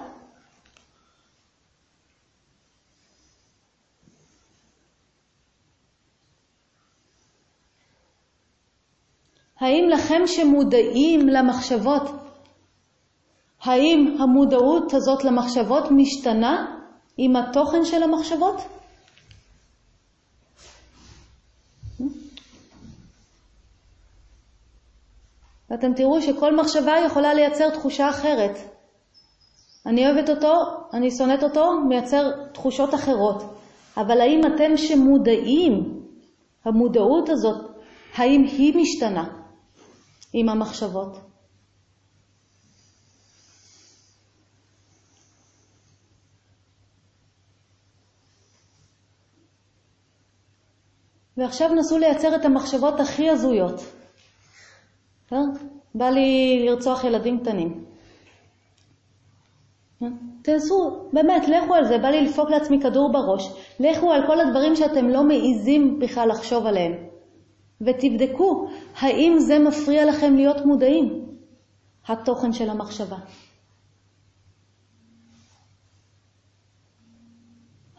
האם 9.60 9.89
לכם 9.89 10.21
שמודעים 10.25 11.28
למחשבות, 11.30 12.25
האם 13.65 14.17
המודעות 14.19 14.93
הזאת 14.93 15.23
למחשבות 15.23 15.84
משתנה 15.91 16.80
עם 17.17 17.36
התוכן 17.36 17.86
של 17.86 18.04
המחשבות? 18.04 18.56
ואתם 25.69 25.93
תראו 25.93 26.21
שכל 26.21 26.56
מחשבה 26.56 26.93
יכולה 27.06 27.34
לייצר 27.34 27.69
תחושה 27.69 28.10
אחרת. 28.10 28.58
אני 29.86 30.08
אוהבת 30.08 30.30
אותו, 30.30 30.54
אני 30.93 31.12
שונאת 31.12 31.43
אותו, 31.43 31.71
מייצר 31.89 32.32
תחושות 32.54 32.93
אחרות. 32.93 33.43
אבל 33.97 34.21
האם 34.21 34.41
אתם 34.56 34.78
שמודעים, 34.78 36.01
המודעות 36.65 37.30
הזאת, 37.30 37.71
האם 38.15 38.43
היא 38.43 38.78
משתנה 38.78 39.23
עם 40.34 40.49
המחשבות? 40.49 41.17
ועכשיו 51.38 51.74
נסו 51.74 51.98
לייצר 51.98 52.36
את 52.36 52.45
המחשבות 52.45 53.00
הכי 53.00 53.30
הזויות. 53.30 53.82
אה? 55.34 55.38
בא 55.95 56.10
לי 56.10 56.60
לרצוח 56.65 57.04
ילדים 57.04 57.39
קטנים. 57.39 57.86
אה? 60.04 60.08
תעשו, 60.41 61.10
באמת, 61.13 61.48
לכו 61.48 61.74
על 61.74 61.86
זה, 61.86 61.98
בא 61.98 62.08
לי 62.08 62.26
לדפוק 62.26 62.50
לעצמי 62.50 62.82
כדור 62.82 63.12
בראש. 63.12 63.52
לכו 63.80 64.12
על 64.12 64.28
כל 64.28 64.39
הדברים 64.39 64.76
שאתם 64.76 65.10
לא 65.10 65.24
מעיזים 65.24 66.00
בכלל 66.00 66.30
לחשוב 66.30 66.65
עליהם. 66.65 66.93
ותבדקו 67.82 68.67
האם 68.95 69.36
זה 69.39 69.60
מפריע 69.60 70.06
לכם 70.06 70.36
להיות 70.36 70.65
מודעים, 70.65 71.26
התוכן 72.08 72.54
של 72.54 72.69
המחשבה. 72.69 73.17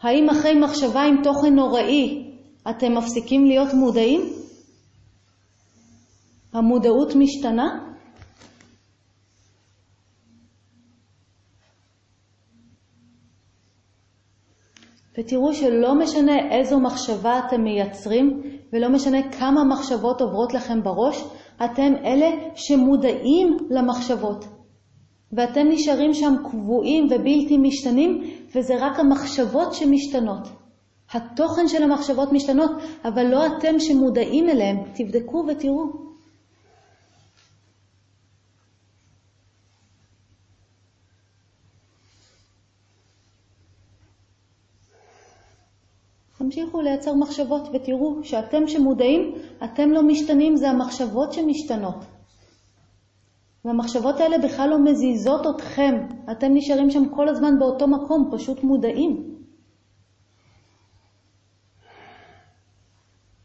האם 0.01 0.29
אחרי 0.29 0.59
מחשבה 0.59 1.03
עם 1.03 1.23
תוכן 1.23 1.55
נוראי 1.55 2.26
אתם 2.69 2.97
מפסיקים 2.97 3.45
להיות 3.45 3.73
מודעים? 3.73 4.21
המודעות 6.53 7.15
משתנה? 7.15 7.87
ותראו 15.17 15.53
שלא 15.53 15.95
משנה 15.95 16.49
איזו 16.51 16.79
מחשבה 16.79 17.39
אתם 17.47 17.61
מייצרים 17.61 18.41
ולא 18.73 18.89
משנה 18.89 19.31
כמה 19.31 19.63
מחשבות 19.63 20.21
עוברות 20.21 20.53
לכם 20.53 20.83
בראש, 20.83 21.23
אתם 21.65 21.93
אלה 22.05 22.29
שמודעים 22.55 23.57
למחשבות. 23.69 24.45
ואתם 25.31 25.67
נשארים 25.69 26.13
שם 26.13 26.33
קבועים 26.43 27.05
ובלתי 27.05 27.57
משתנים, 27.57 28.21
וזה 28.55 28.73
רק 28.79 28.99
המחשבות 28.99 29.73
שמשתנות. 29.73 30.47
התוכן 31.13 31.67
של 31.67 31.83
המחשבות 31.83 32.31
משתנות, 32.31 32.71
אבל 33.05 33.23
לא 33.23 33.45
אתם 33.47 33.79
שמודעים 33.79 34.49
אליהם. 34.49 34.77
תבדקו 34.95 35.45
ותראו. 35.47 36.07
תמשיכו 46.37 46.81
לייצר 46.81 47.13
מחשבות 47.13 47.61
ותראו 47.73 48.23
שאתם 48.23 48.67
שמודעים, 48.67 49.35
אתם 49.63 49.91
לא 49.91 50.03
משתנים, 50.03 50.55
זה 50.55 50.69
המחשבות 50.69 51.33
שמשתנות. 51.33 51.95
והמחשבות 53.65 54.19
האלה 54.19 54.37
בכלל 54.37 54.69
לא 54.69 54.79
מזיזות 54.83 55.47
אתכם, 55.55 55.95
אתם 56.31 56.47
נשארים 56.53 56.89
שם 56.89 57.09
כל 57.09 57.29
הזמן 57.29 57.59
באותו 57.59 57.87
מקום, 57.87 58.29
פשוט 58.31 58.63
מודעים. 58.63 59.36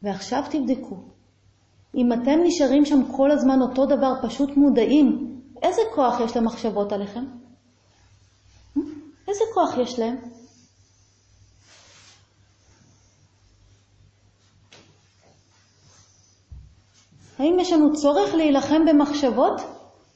ועכשיו 0.03 0.43
תבדקו, 0.51 0.97
אם 1.97 2.13
אתם 2.13 2.41
נשארים 2.45 2.85
שם 2.85 3.13
כל 3.17 3.31
הזמן 3.31 3.61
אותו 3.63 3.87
דבר, 3.87 4.13
פשוט 4.23 4.57
מודעים, 4.57 5.41
איזה 5.63 5.83
כוח 5.95 6.21
יש 6.21 6.37
למחשבות 6.37 6.93
עליכם? 6.93 7.25
איזה 9.29 9.45
כוח 9.55 9.79
יש 9.79 9.99
להם? 9.99 10.17
האם 17.39 17.57
יש 17.61 17.73
לנו 17.73 17.93
צורך 17.93 18.35
להילחם 18.35 18.85
במחשבות 18.89 19.61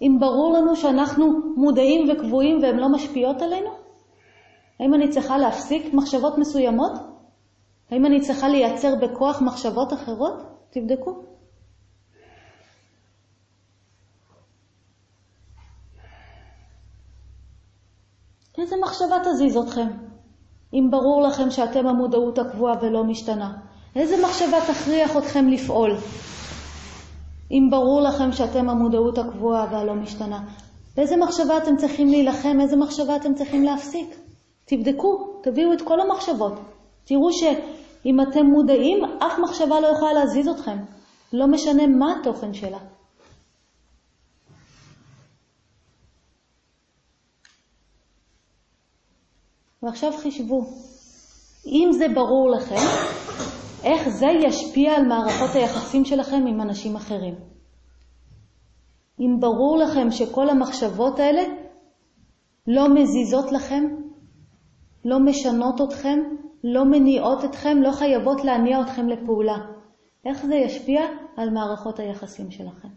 אם 0.02 0.16
ברור 0.20 0.52
לנו 0.52 0.76
שאנחנו 0.76 1.26
מודעים 1.56 2.08
וקבועים 2.10 2.58
והן 2.62 2.76
לא 2.76 2.88
משפיעות 2.88 3.42
עלינו? 3.42 3.70
האם 4.80 4.94
אני 4.94 5.08
צריכה 5.08 5.38
להפסיק 5.38 5.94
מחשבות 5.94 6.38
מסוימות? 6.38 6.92
האם 7.90 8.06
אני 8.06 8.20
צריכה 8.20 8.48
לייצר 8.48 8.94
בכוח 9.02 9.42
מחשבות 9.42 9.92
אחרות? 9.92 10.42
תבדקו. 10.70 11.22
איזה 18.58 18.76
מחשבה 18.82 19.16
תזיז 19.24 19.56
אתכם? 19.56 19.88
אם 20.72 20.88
ברור 20.90 21.22
לכם 21.22 21.50
שאתם 21.50 21.86
המודעות 21.86 22.38
הקבועה 22.38 22.74
ולא 22.82 23.04
משתנה. 23.04 23.52
איזה 23.96 24.16
מחשבה 24.24 24.60
תכריח 24.60 25.16
אתכם 25.16 25.48
לפעול? 25.48 25.96
אם 27.50 27.68
ברור 27.70 28.00
לכם 28.00 28.32
שאתם 28.32 28.68
המודעות 28.68 29.18
הקבועה 29.18 29.66
והלא 29.70 29.94
משתנה. 29.94 30.40
באיזה 30.96 31.16
מחשבה 31.16 31.58
אתם 31.58 31.76
צריכים 31.76 32.08
להילחם? 32.08 32.60
איזה 32.60 32.76
מחשבה 32.76 33.16
אתם 33.16 33.34
צריכים 33.34 33.64
להפסיק? 33.64 34.16
תבדקו, 34.64 35.40
תביאו 35.42 35.72
את 35.72 35.82
כל 35.82 36.00
המחשבות. 36.00 36.52
תראו 37.04 37.32
שאם 38.06 38.20
אתם 38.20 38.46
מודעים, 38.46 39.04
אף 39.04 39.38
מחשבה 39.38 39.80
לא 39.80 39.86
יכולה 39.86 40.12
להזיז 40.12 40.48
אתכם. 40.48 40.76
לא 41.32 41.46
משנה 41.46 41.86
מה 41.86 42.14
התוכן 42.20 42.54
שלה. 42.54 42.78
ועכשיו 49.82 50.12
חישבו, 50.12 50.60
אם 51.66 51.88
זה 51.92 52.06
ברור 52.14 52.50
לכם, 52.50 52.82
איך 53.84 54.08
זה 54.08 54.26
ישפיע 54.26 54.92
על 54.92 55.06
מערכות 55.06 55.50
היחסים 55.54 56.04
שלכם 56.04 56.44
עם 56.48 56.60
אנשים 56.60 56.96
אחרים. 56.96 57.34
אם 59.20 59.36
ברור 59.40 59.78
לכם 59.78 60.10
שכל 60.10 60.48
המחשבות 60.48 61.18
האלה 61.18 61.42
לא 62.66 62.94
מזיזות 62.94 63.52
לכם, 63.52 63.84
לא 65.04 65.18
משנות 65.20 65.80
אתכם, 65.80 66.18
לא 66.64 66.84
מניעות 66.84 67.44
אתכם, 67.44 67.78
לא 67.82 67.92
חייבות 67.92 68.44
להניע 68.44 68.80
אתכם 68.80 69.08
לפעולה, 69.08 69.58
איך 70.24 70.46
זה 70.46 70.54
ישפיע? 70.54 71.02
על 71.36 71.50
מערכות 71.50 71.98
היחסים 71.98 72.50
שלכם? 72.50 72.88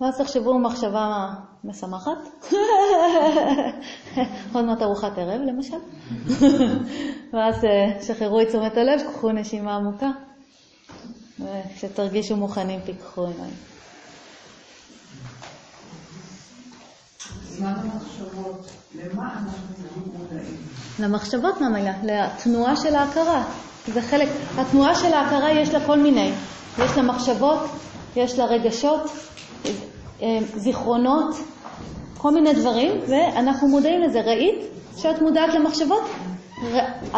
ואז 0.00 0.18
תחשבו 0.18 0.58
מחשבה 0.58 1.34
משמחת, 1.64 2.18
עוד 4.54 4.64
מעט 4.64 4.82
ארוחת 4.82 5.18
ערב 5.18 5.40
למשל, 5.40 5.76
ואז 7.32 7.64
אה, 7.64 8.02
שחררו 8.02 8.40
את 8.40 8.48
תשומת 8.48 8.76
הלב, 8.76 9.00
קחו 9.00 9.32
נשימה 9.32 9.76
עמוקה, 9.76 10.10
וכשתרגישו 11.40 12.36
מוכנים 12.36 12.80
תיקחו 12.80 13.26
עיניים. 13.26 13.54
למחשבות 20.98 21.60
מהמילה, 21.60 21.92
לתנועה 22.02 22.76
של 22.76 22.94
ההכרה. 22.94 23.44
זה 23.86 24.02
חלק, 24.02 24.28
התנועה 24.58 24.94
של 24.94 25.14
ההכרה 25.14 25.52
יש 25.52 25.68
לה 25.68 25.86
כל 25.86 25.98
מיני. 25.98 26.32
יש 26.78 26.96
לה 26.96 27.02
מחשבות, 27.02 27.60
יש 28.16 28.38
לה 28.38 28.44
רגשות, 28.44 29.10
אה, 30.22 30.38
זיכרונות, 30.56 31.36
כל 32.18 32.30
מיני 32.30 32.54
דברים, 32.54 33.00
ואנחנו 33.08 33.68
מודעים 33.68 34.02
לזה. 34.02 34.20
ראית 34.20 34.64
שאת 34.96 35.22
מודעת 35.22 35.54
למחשבות? 35.54 36.02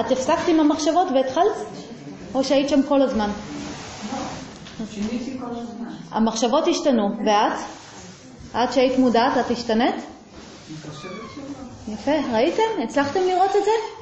את 0.00 0.12
הפסקת 0.12 0.48
עם 0.48 0.60
המחשבות 0.60 1.08
והתחלת? 1.14 1.66
או 2.34 2.44
שהיית 2.44 2.68
שם 2.68 2.82
כל 2.82 3.02
הזמן? 3.02 3.30
שיניתי 4.86 5.38
כל 5.38 5.46
הזמן. 5.50 5.88
המחשבות 6.10 6.68
השתנו, 6.68 7.08
ואת? 7.26 7.58
את 8.64 8.72
שהיית 8.72 8.98
מודעת, 8.98 9.38
את 9.46 9.50
השתנית? 9.50 9.94
יפה, 11.88 12.12
ראיתם? 12.32 12.82
הצלחתם 12.82 13.20
לראות 13.20 13.50
את 13.56 13.64
זה? 13.64 13.98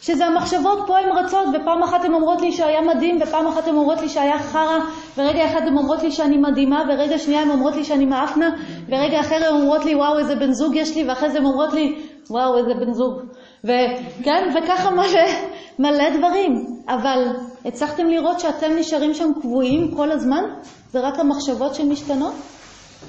שזה 0.00 0.26
המחשבות 0.26 0.78
פה 0.86 0.98
הן 0.98 1.24
רצות, 1.24 1.46
ופעם 1.48 1.82
אחת 1.82 2.04
הן 2.04 2.14
אומרות 2.14 2.40
לי 2.40 2.52
שהיה 2.52 2.80
מדהים, 2.80 3.18
ופעם 3.22 3.46
אחת 3.46 3.68
הן 3.68 3.74
אומרות 3.74 4.00
לי 4.00 4.08
שהיה 4.08 4.38
חרא, 4.38 4.78
ורגע 5.18 5.46
אחד 5.46 5.60
הן 5.66 5.76
אומרות 5.76 6.02
לי 6.02 6.10
שאני 6.10 6.36
מדהימה, 6.36 6.82
ורגע 6.88 7.18
שנייה 7.18 7.42
הן 7.42 7.50
אומרות 7.50 7.76
לי 7.76 7.84
שאני 7.84 8.04
מאפנה, 8.04 8.50
ורגע 8.88 9.20
אחר 9.20 9.34
הן 9.34 9.60
אומרות 9.60 9.84
לי 9.84 9.94
וואו 9.94 10.18
איזה 10.18 10.36
בן 10.36 10.52
זוג 10.52 10.76
יש 10.76 10.96
לי, 10.96 11.08
ואחרי 11.08 11.30
זה 11.30 11.38
הן 11.38 11.44
אומרות 11.44 11.72
לי 11.72 11.98
וואו 12.30 12.58
איזה 12.58 12.74
בן 12.74 12.92
זוג. 12.92 13.20
וכן, 13.64 14.48
וככה 14.54 14.90
מלא, 14.90 15.28
מלא 15.78 16.18
דברים. 16.18 16.66
אבל 16.88 17.24
הצלחתם 17.64 18.06
לראות 18.06 18.40
שאתם 18.40 18.72
נשארים 18.78 19.14
שם 19.14 19.30
קבועים 19.40 19.94
כל 19.96 20.12
הזמן? 20.12 20.42
זה 20.90 21.00
רק 21.00 21.18
המחשבות 21.18 21.74
שמשתנות? 21.74 22.34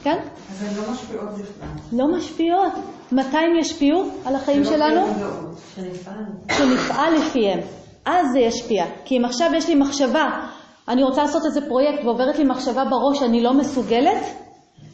כן? 0.04 0.18
אז 0.52 0.64
הן 0.64 0.84
לא 0.84 0.92
משפיעות 0.92 1.30
בכלל. 1.30 1.68
לא 1.92 2.18
משפיעות. 2.18 2.74
מתי 3.12 3.38
הם 3.38 3.60
ישפיעו 3.60 4.04
על 4.26 4.36
החיים 4.36 4.64
שלנו? 4.64 5.02
שנפעל 6.58 7.14
לפיהם. 7.14 7.60
אז 8.06 8.26
זה 8.34 8.40
ישפיע. 8.40 8.86
כי 9.06 9.18
אם 9.18 9.26
עכשיו 9.26 9.52
יש 9.56 9.70
לי 9.70 9.76
מחשבה, 9.76 10.26
אני 10.88 11.04
רוצה 11.04 11.22
לעשות 11.22 11.42
איזה 11.46 11.62
פרויקט 11.68 12.06
ועוברת 12.06 12.40
לי 12.40 12.44
מחשבה 12.44 12.84
בראש 12.86 13.20
שאני 13.20 13.44
לא 13.44 13.54
מסוגלת, 13.54 14.24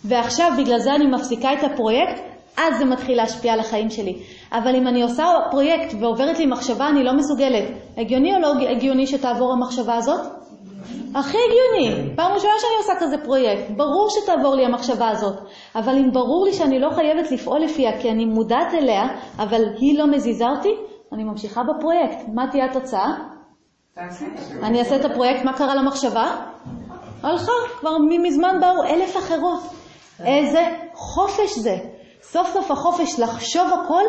ועכשיו 0.06 0.52
בגלל 0.58 0.80
זה 0.80 0.90
אני 0.96 1.06
מפסיקה 1.08 1.54
את 1.54 1.72
הפרויקט, 1.72 2.22
אז 2.58 2.78
זה 2.78 2.86
מתחיל 2.86 3.18
להשפיע 3.18 3.54
על 3.54 3.60
החיים 3.60 3.90
שלי. 3.90 4.20
אבל 4.52 4.76
אם 4.76 4.88
אני 4.88 5.04
עושה 5.04 5.26
פרויקט 5.52 5.94
ועוברת 6.00 6.40
לי 6.40 6.46
מחשבה 6.46 6.88
אני 6.90 7.04
לא 7.04 7.14
מסוגלת, 7.14 7.64
הגיוני 7.98 8.36
או 8.36 8.40
לא 8.40 8.54
הגיוני 8.70 9.08
שתעבור 9.08 9.54
המחשבה 9.54 9.96
הזאת? 9.96 10.20
הכי 11.16 11.38
הגיוני. 11.38 12.16
פעם 12.16 12.32
ראשונה 12.32 12.54
שאני 12.60 12.78
עושה 12.78 12.94
כזה 13.00 13.18
פרויקט, 13.18 13.64
ברור 13.78 14.08
שתעבור 14.10 14.56
לי 14.56 14.66
המחשבה 14.66 15.10
הזאת. 15.10 15.40
אבל 15.76 15.96
אם 15.96 16.12
ברור 16.12 16.46
לי 16.46 16.54
שאני 16.54 16.80
לא 16.80 16.90
חייבת 16.96 17.32
לפעול 17.32 17.60
לפיה 17.60 18.02
כי 18.02 18.12
אני 18.12 18.26
מודעת 18.26 18.74
אליה, 18.74 19.04
אבל 19.40 19.62
היא 19.78 20.00
לא 20.00 20.08
מזיזה 20.08 20.46
אותי, 20.50 20.76
אני 21.14 21.24
ממשיכה 21.24 21.62
בפרויקט. 21.64 22.18
מה 22.34 22.48
תהיה 22.52 22.66
התוצאה? 22.66 23.14
אני 24.64 24.80
אעשה 24.80 24.96
את 24.96 25.06
הפרויקט, 25.06 25.46
מה 25.46 25.54
קרה 25.54 25.76
למחשבה? 25.76 26.36
הלכה, 27.24 27.52
כבר 27.80 27.98
מזמן 28.24 28.60
באו 28.62 28.84
אלף 28.84 29.18
אחרות. 29.18 29.60
איזה 30.26 30.60
חופש 30.94 31.58
זה. 31.58 31.78
סוף 32.24 32.54
סוף 32.54 32.72
החופש 32.72 33.20
לחשוב 33.20 33.68
הכל, 33.74 34.04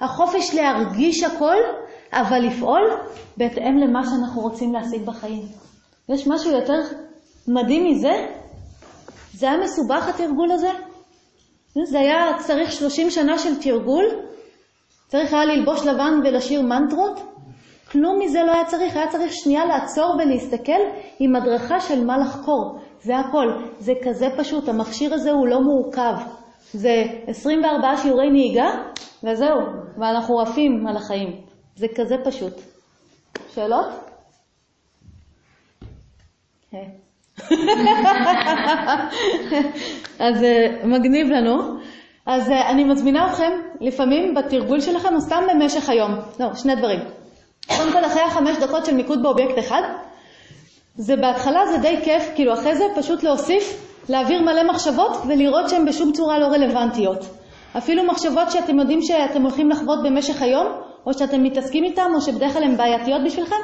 החופש 0.00 0.54
להרגיש 0.54 1.22
הכל, 1.22 1.56
אבל 2.12 2.38
לפעול 2.38 2.90
בהתאם 3.36 3.78
למה 3.78 4.02
שאנחנו 4.04 4.40
רוצים 4.42 4.72
להשיג 4.72 5.06
בחיים. 5.06 5.42
יש 6.08 6.26
משהו 6.26 6.50
יותר 6.50 6.80
מדהים 7.48 7.84
מזה? 7.90 8.26
זה 9.32 9.50
היה 9.50 9.58
מסובך 9.58 10.08
התרגול 10.08 10.52
הזה? 10.52 10.70
זה 11.84 11.98
היה 11.98 12.38
צריך 12.38 12.72
30 12.72 13.10
שנה 13.10 13.38
של 13.38 13.60
תרגול? 13.62 14.04
צריך 15.08 15.32
היה 15.32 15.44
ללבוש 15.44 15.86
לבן 15.86 16.20
ולשיר 16.24 16.62
מנטרות? 16.62 17.20
כלום 17.92 18.18
מזה 18.18 18.42
לא 18.42 18.52
היה 18.52 18.64
צריך, 18.64 18.96
היה 18.96 19.08
צריך 19.08 19.32
שנייה 19.32 19.64
לעצור 19.64 20.16
ולהסתכל 20.18 20.80
עם 21.18 21.36
הדרכה 21.36 21.80
של 21.80 22.04
מה 22.04 22.18
לחקור. 22.18 22.78
זה 23.02 23.18
הכל. 23.18 23.46
זה 23.78 23.92
כזה 24.04 24.26
פשוט, 24.38 24.68
המכשיר 24.68 25.14
הזה 25.14 25.30
הוא 25.30 25.46
לא 25.46 25.60
מורכב. 25.60 26.14
זה 26.72 27.04
24 27.26 27.96
שיעורי 27.96 28.30
נהיגה, 28.30 28.70
וזהו, 29.24 29.58
ואנחנו 29.98 30.40
עפים 30.40 30.86
על 30.86 30.96
החיים. 30.96 31.40
זה 31.76 31.86
כזה 31.94 32.16
פשוט. 32.24 32.52
שאלות? 33.54 33.86
כן. 36.70 36.86
אז 40.18 40.42
אה, 40.42 40.66
מגניב 40.84 41.26
לנו. 41.26 41.56
אז 42.26 42.50
אה, 42.50 42.70
אני 42.70 42.84
מזמינה 42.84 43.30
אתכם 43.30 43.52
לפעמים 43.80 44.34
בתרגול 44.34 44.80
שלכם, 44.80 45.14
או 45.14 45.20
סתם 45.20 45.42
במשך 45.48 45.88
היום. 45.88 46.10
לא, 46.40 46.54
שני 46.54 46.74
דברים. 46.76 47.00
קודם 47.76 47.92
כל, 47.92 48.04
אחרי 48.04 48.22
החמש 48.22 48.56
דקות 48.56 48.86
של 48.86 48.94
מיקוד 48.94 49.22
באובייקט 49.22 49.58
אחד, 49.58 49.82
זה 50.96 51.16
בהתחלה 51.16 51.66
זה 51.66 51.78
די 51.78 51.96
כיף, 52.04 52.30
כאילו 52.34 52.54
אחרי 52.54 52.76
זה 52.76 52.84
פשוט 52.96 53.22
להוסיף, 53.22 53.85
להעביר 54.08 54.42
מלא 54.42 54.62
מחשבות 54.62 55.16
ולראות 55.28 55.68
שהן 55.68 55.84
בשום 55.84 56.12
צורה 56.12 56.38
לא 56.38 56.46
רלוונטיות. 56.46 57.24
אפילו 57.78 58.04
מחשבות 58.04 58.50
שאתם 58.50 58.78
יודעים 58.78 59.02
שאתם 59.02 59.42
הולכים 59.42 59.70
לחוות 59.70 59.98
במשך 60.04 60.42
היום, 60.42 60.66
או 61.06 61.14
שאתם 61.14 61.42
מתעסקים 61.42 61.84
איתן, 61.84 62.10
או 62.14 62.20
שבדרך 62.20 62.52
כלל 62.52 62.64
הן 62.64 62.76
בעייתיות 62.76 63.20
בשבילכם, 63.24 63.56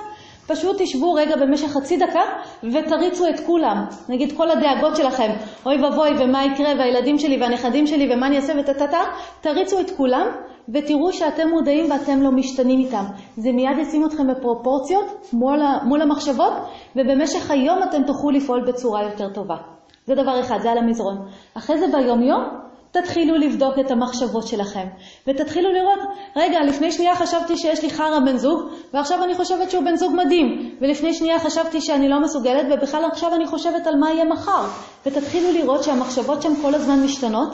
פשוט 0.47 0.77
תשבו 0.83 1.13
רגע 1.13 1.37
במשך 1.37 1.69
חצי 1.69 1.97
דקה 1.97 2.21
ותריצו 2.63 3.29
את 3.29 3.41
כולם. 3.47 3.85
נגיד 4.09 4.37
כל 4.37 4.51
הדאגות 4.51 4.97
שלכם, 4.97 5.31
אוי 5.67 5.83
ואבוי 5.83 6.11
ומה 6.19 6.45
יקרה 6.45 6.73
והילדים 6.79 7.19
שלי 7.19 7.41
והנכדים 7.41 7.87
שלי 7.87 8.15
ומה 8.15 8.27
אני 8.27 8.37
אעשה 8.37 8.53
וטטטה, 8.61 9.01
תריצו 9.41 9.81
את 9.81 9.91
כולם 9.91 10.27
ותראו 10.75 11.13
שאתם 11.13 11.49
מודעים 11.49 11.91
ואתם 11.91 12.23
לא 12.23 12.31
משתנים 12.31 12.81
איתם. 12.81 13.05
זה 13.37 13.53
מיד 13.53 13.79
ישים 13.79 14.07
אתכם 14.07 14.27
בפרופורציות 14.29 15.05
מול, 15.33 16.03
המחשבות 16.03 16.53
ובמשך 16.97 17.51
היום 17.51 17.83
אתם 17.83 18.03
תוכלו 18.03 18.31
לפעול 18.31 18.65
בצורה 18.69 19.03
יותר 19.03 19.29
טובה. 19.29 19.72
זה 20.07 20.15
דבר 20.15 20.41
אחד, 20.41 20.59
זה 20.63 20.71
על 20.71 20.79
המזרון. 20.79 21.29
אחרי 21.55 21.79
זה 21.79 21.87
ביומיום 21.93 22.63
תתחילו 22.93 23.37
לבדוק 23.37 23.79
את 23.81 23.91
המחשבות 23.91 24.47
שלכם, 24.47 24.87
ותתחילו 25.27 25.73
לראות, 25.73 25.99
רגע, 26.37 26.59
לפני 26.63 26.93
שנייה 26.93 27.17
חשבתי 27.17 27.57
שיש 27.57 27.83
לי 27.83 27.91
חרא 27.91 28.19
בן 28.27 28.37
זוג, 28.37 28.61
ועכשיו 28.95 29.25
אני 29.25 29.35
חושבת 29.35 29.71
שהוא 29.71 29.85
בן 29.85 29.97
זוג 29.97 30.13
מדהים, 30.15 30.77
ולפני 30.81 31.15
שנייה 31.15 31.39
חשבתי 31.39 31.81
שאני 31.81 32.09
לא 32.09 32.21
מסוגלת, 32.21 32.67
ובכלל 32.71 33.05
עכשיו 33.05 33.35
אני 33.35 33.47
חושבת 33.47 33.87
על 33.87 33.97
מה 33.97 34.11
יהיה 34.11 34.25
מחר. 34.25 34.67
ותתחילו 35.07 35.53
לראות 35.53 35.83
שהמחשבות 35.83 36.43
שם 36.43 36.53
כל 36.63 36.75
הזמן 36.75 37.05
משתנות, 37.05 37.49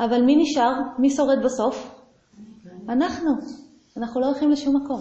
אבל 0.00 0.22
מי 0.22 0.36
נשאר? 0.36 0.72
מי 0.98 1.10
שורד 1.10 1.38
בסוף? 1.44 1.94
אנחנו. 2.88 3.30
אנחנו 3.96 4.20
לא 4.20 4.26
הולכים 4.26 4.50
לשום 4.50 4.76
מקום. 4.76 5.00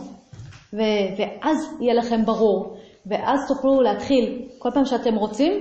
ו- 0.74 0.78
ואז 1.18 1.78
יהיה 1.82 1.94
לכם 1.94 2.26
ברור, 2.26 2.78
ואז 3.06 3.40
תוכלו 3.48 3.82
להתחיל, 3.82 4.48
כל 4.60 4.70
פעם 4.74 4.86
שאתם 4.86 5.16
רוצים, 5.16 5.52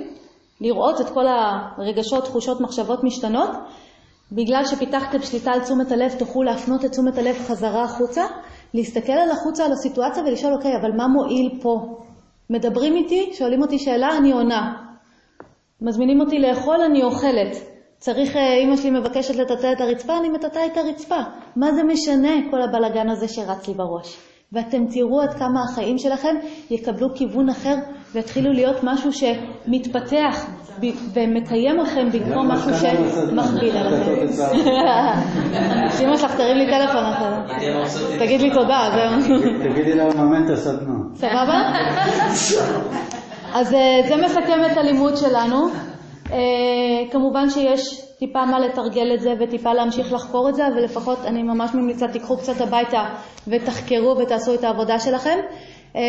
לראות 0.60 1.00
את 1.00 1.10
כל 1.10 1.26
הרגשות, 1.26 2.24
תחושות, 2.24 2.60
מחשבות 2.60 3.04
משתנות, 3.04 3.50
בגלל 4.32 4.64
שפיתחתם 4.64 5.22
שליטה 5.22 5.50
על 5.50 5.60
תשומת 5.60 5.92
הלב, 5.92 6.14
תוכלו 6.18 6.42
להפנות 6.42 6.84
את 6.84 6.90
תשומת 6.90 7.18
הלב 7.18 7.36
חזרה 7.48 7.82
החוצה, 7.82 8.22
להסתכל 8.74 9.12
על 9.12 9.30
החוצה, 9.30 9.64
על 9.64 9.72
הסיטואציה 9.72 10.22
ולשאול, 10.22 10.54
אוקיי, 10.54 10.76
אבל 10.76 10.92
מה 10.96 11.08
מועיל 11.08 11.58
פה? 11.62 11.98
מדברים 12.50 12.96
איתי, 12.96 13.30
שואלים 13.34 13.62
אותי 13.62 13.78
שאלה, 13.78 14.16
אני 14.18 14.32
עונה. 14.32 14.72
מזמינים 15.80 16.20
אותי 16.20 16.38
לאכול, 16.38 16.80
אני 16.80 17.02
אוכלת. 17.02 17.56
צריך, 17.98 18.36
אה, 18.36 18.54
אמא 18.54 18.76
שלי 18.76 18.90
מבקשת 18.90 19.34
לטאטא 19.34 19.72
את 19.72 19.80
הרצפה, 19.80 20.18
אני 20.18 20.28
מטאטא 20.28 20.66
את 20.72 20.76
הרצפה. 20.76 21.18
מה 21.56 21.72
זה 21.72 21.82
משנה 21.82 22.50
כל 22.50 22.62
הבלגן 22.62 23.08
הזה 23.08 23.28
שרץ 23.28 23.68
לי 23.68 23.74
בראש? 23.74 24.18
ואתם 24.52 24.86
תראו 24.86 25.20
עד 25.20 25.34
כמה 25.34 25.62
החיים 25.64 25.98
שלכם 25.98 26.36
יקבלו 26.70 27.14
כיוון 27.14 27.48
אחר 27.48 27.74
ויתחילו 28.14 28.52
להיות 28.52 28.76
משהו 28.82 29.10
שמתפתח 29.12 30.46
ומקיים 31.14 31.80
אתכם 31.80 32.08
במקום 32.12 32.48
משהו 32.48 32.70
שמכביד 32.74 33.76
עליכם. 33.76 34.32
שאמא 35.98 36.16
שלך 36.16 36.34
תרים 36.34 36.56
לי 36.56 36.66
טלפון, 36.66 37.04
תגיד 38.18 38.40
לי 38.40 38.50
תודה, 38.50 38.90
זהו. 38.94 39.38
תגידי 39.70 39.94
לה 39.94 40.08
לממן 40.08 40.44
את 40.44 40.50
הסדנה. 40.50 40.94
סבבה? 41.14 41.72
אז 43.54 43.74
אה, 43.74 44.00
זה 44.08 44.16
מסכם 44.16 44.60
את 44.72 44.76
הלימוד 44.76 45.16
שלנו. 45.16 45.68
אה, 46.32 46.38
כמובן 47.10 47.50
שיש 47.50 48.02
טיפה 48.18 48.44
מה 48.44 48.60
לתרגל 48.60 49.14
את 49.14 49.20
זה 49.20 49.34
וטיפה 49.40 49.72
להמשיך 49.72 50.12
לחקור 50.12 50.48
את 50.48 50.54
זה, 50.54 50.66
אבל 50.66 50.84
לפחות 50.84 51.18
אני 51.24 51.42
ממש 51.42 51.74
ממליצה, 51.74 52.08
תיקחו 52.08 52.36
קצת 52.36 52.60
הביתה 52.60 53.04
ותחקרו 53.48 54.16
ותעשו 54.18 54.54
את 54.54 54.64
העבודה 54.64 54.98
שלכם. 54.98 55.38
אה, 55.96 56.00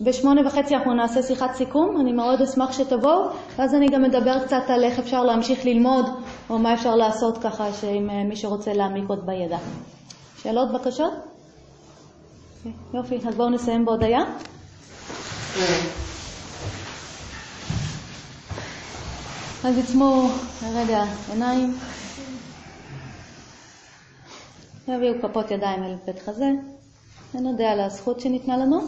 בשמונה 0.00 0.46
וחצי 0.46 0.74
אנחנו 0.74 0.94
נעשה 0.94 1.22
שיחת 1.22 1.54
סיכום, 1.54 2.00
אני 2.00 2.12
מאוד 2.12 2.42
אשמח 2.42 2.72
שתבואו, 2.72 3.28
ואז 3.56 3.74
אני 3.74 3.88
גם 3.88 4.04
אדבר 4.04 4.44
קצת 4.44 4.62
על 4.68 4.84
איך 4.84 4.98
אפשר 4.98 5.24
להמשיך 5.24 5.64
ללמוד, 5.64 6.06
או 6.50 6.58
מה 6.58 6.74
אפשר 6.74 6.96
לעשות 6.96 7.38
ככה, 7.38 7.72
שאם 7.72 8.10
אה, 8.10 8.24
מי 8.24 8.36
שרוצה 8.36 8.72
להעמיק 8.72 9.04
עוד 9.08 9.26
בידע. 9.26 9.58
שאלות, 10.42 10.72
בקשות? 10.72 11.12
יופי, 12.94 13.18
אז 13.28 13.34
בואו 13.34 13.50
נסיים 13.50 13.84
בהודיה. 13.84 14.20
אז 19.64 19.78
עצמו 19.78 20.28
רגע 20.74 21.04
עיניים, 21.32 21.74
יביאו 24.88 25.14
כפות 25.22 25.50
ידיים 25.50 25.84
אל 25.84 25.94
בית 26.06 26.18
חזה, 26.18 26.50
ונודה 27.34 27.72
על 27.72 27.80
הזכות 27.80 28.20
שניתנה 28.20 28.56
לנו 28.56 28.78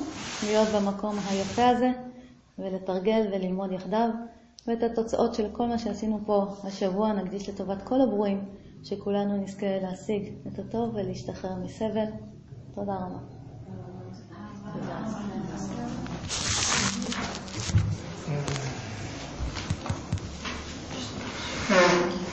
להיות 0.43 0.69
במקום 0.69 1.19
היפה 1.27 1.69
הזה 1.69 1.91
ולתרגל 2.59 3.27
וללמוד 3.33 3.73
יחדיו, 3.73 4.09
ואת 4.67 4.83
התוצאות 4.83 5.35
של 5.35 5.49
כל 5.53 5.67
מה 5.67 5.79
שעשינו 5.79 6.21
פה 6.27 6.47
השבוע 6.65 7.13
נקדיש 7.13 7.49
לטובת 7.49 7.83
כל 7.83 8.01
הברואים, 8.01 8.45
שכולנו 8.83 9.37
נזכה 9.37 9.79
להשיג 9.83 10.33
את 10.47 10.59
הטוב 10.59 10.95
ולהשתחרר 10.95 11.55
מסבל. 11.55 12.07
תודה 12.75 12.95
רבה. 12.95 13.19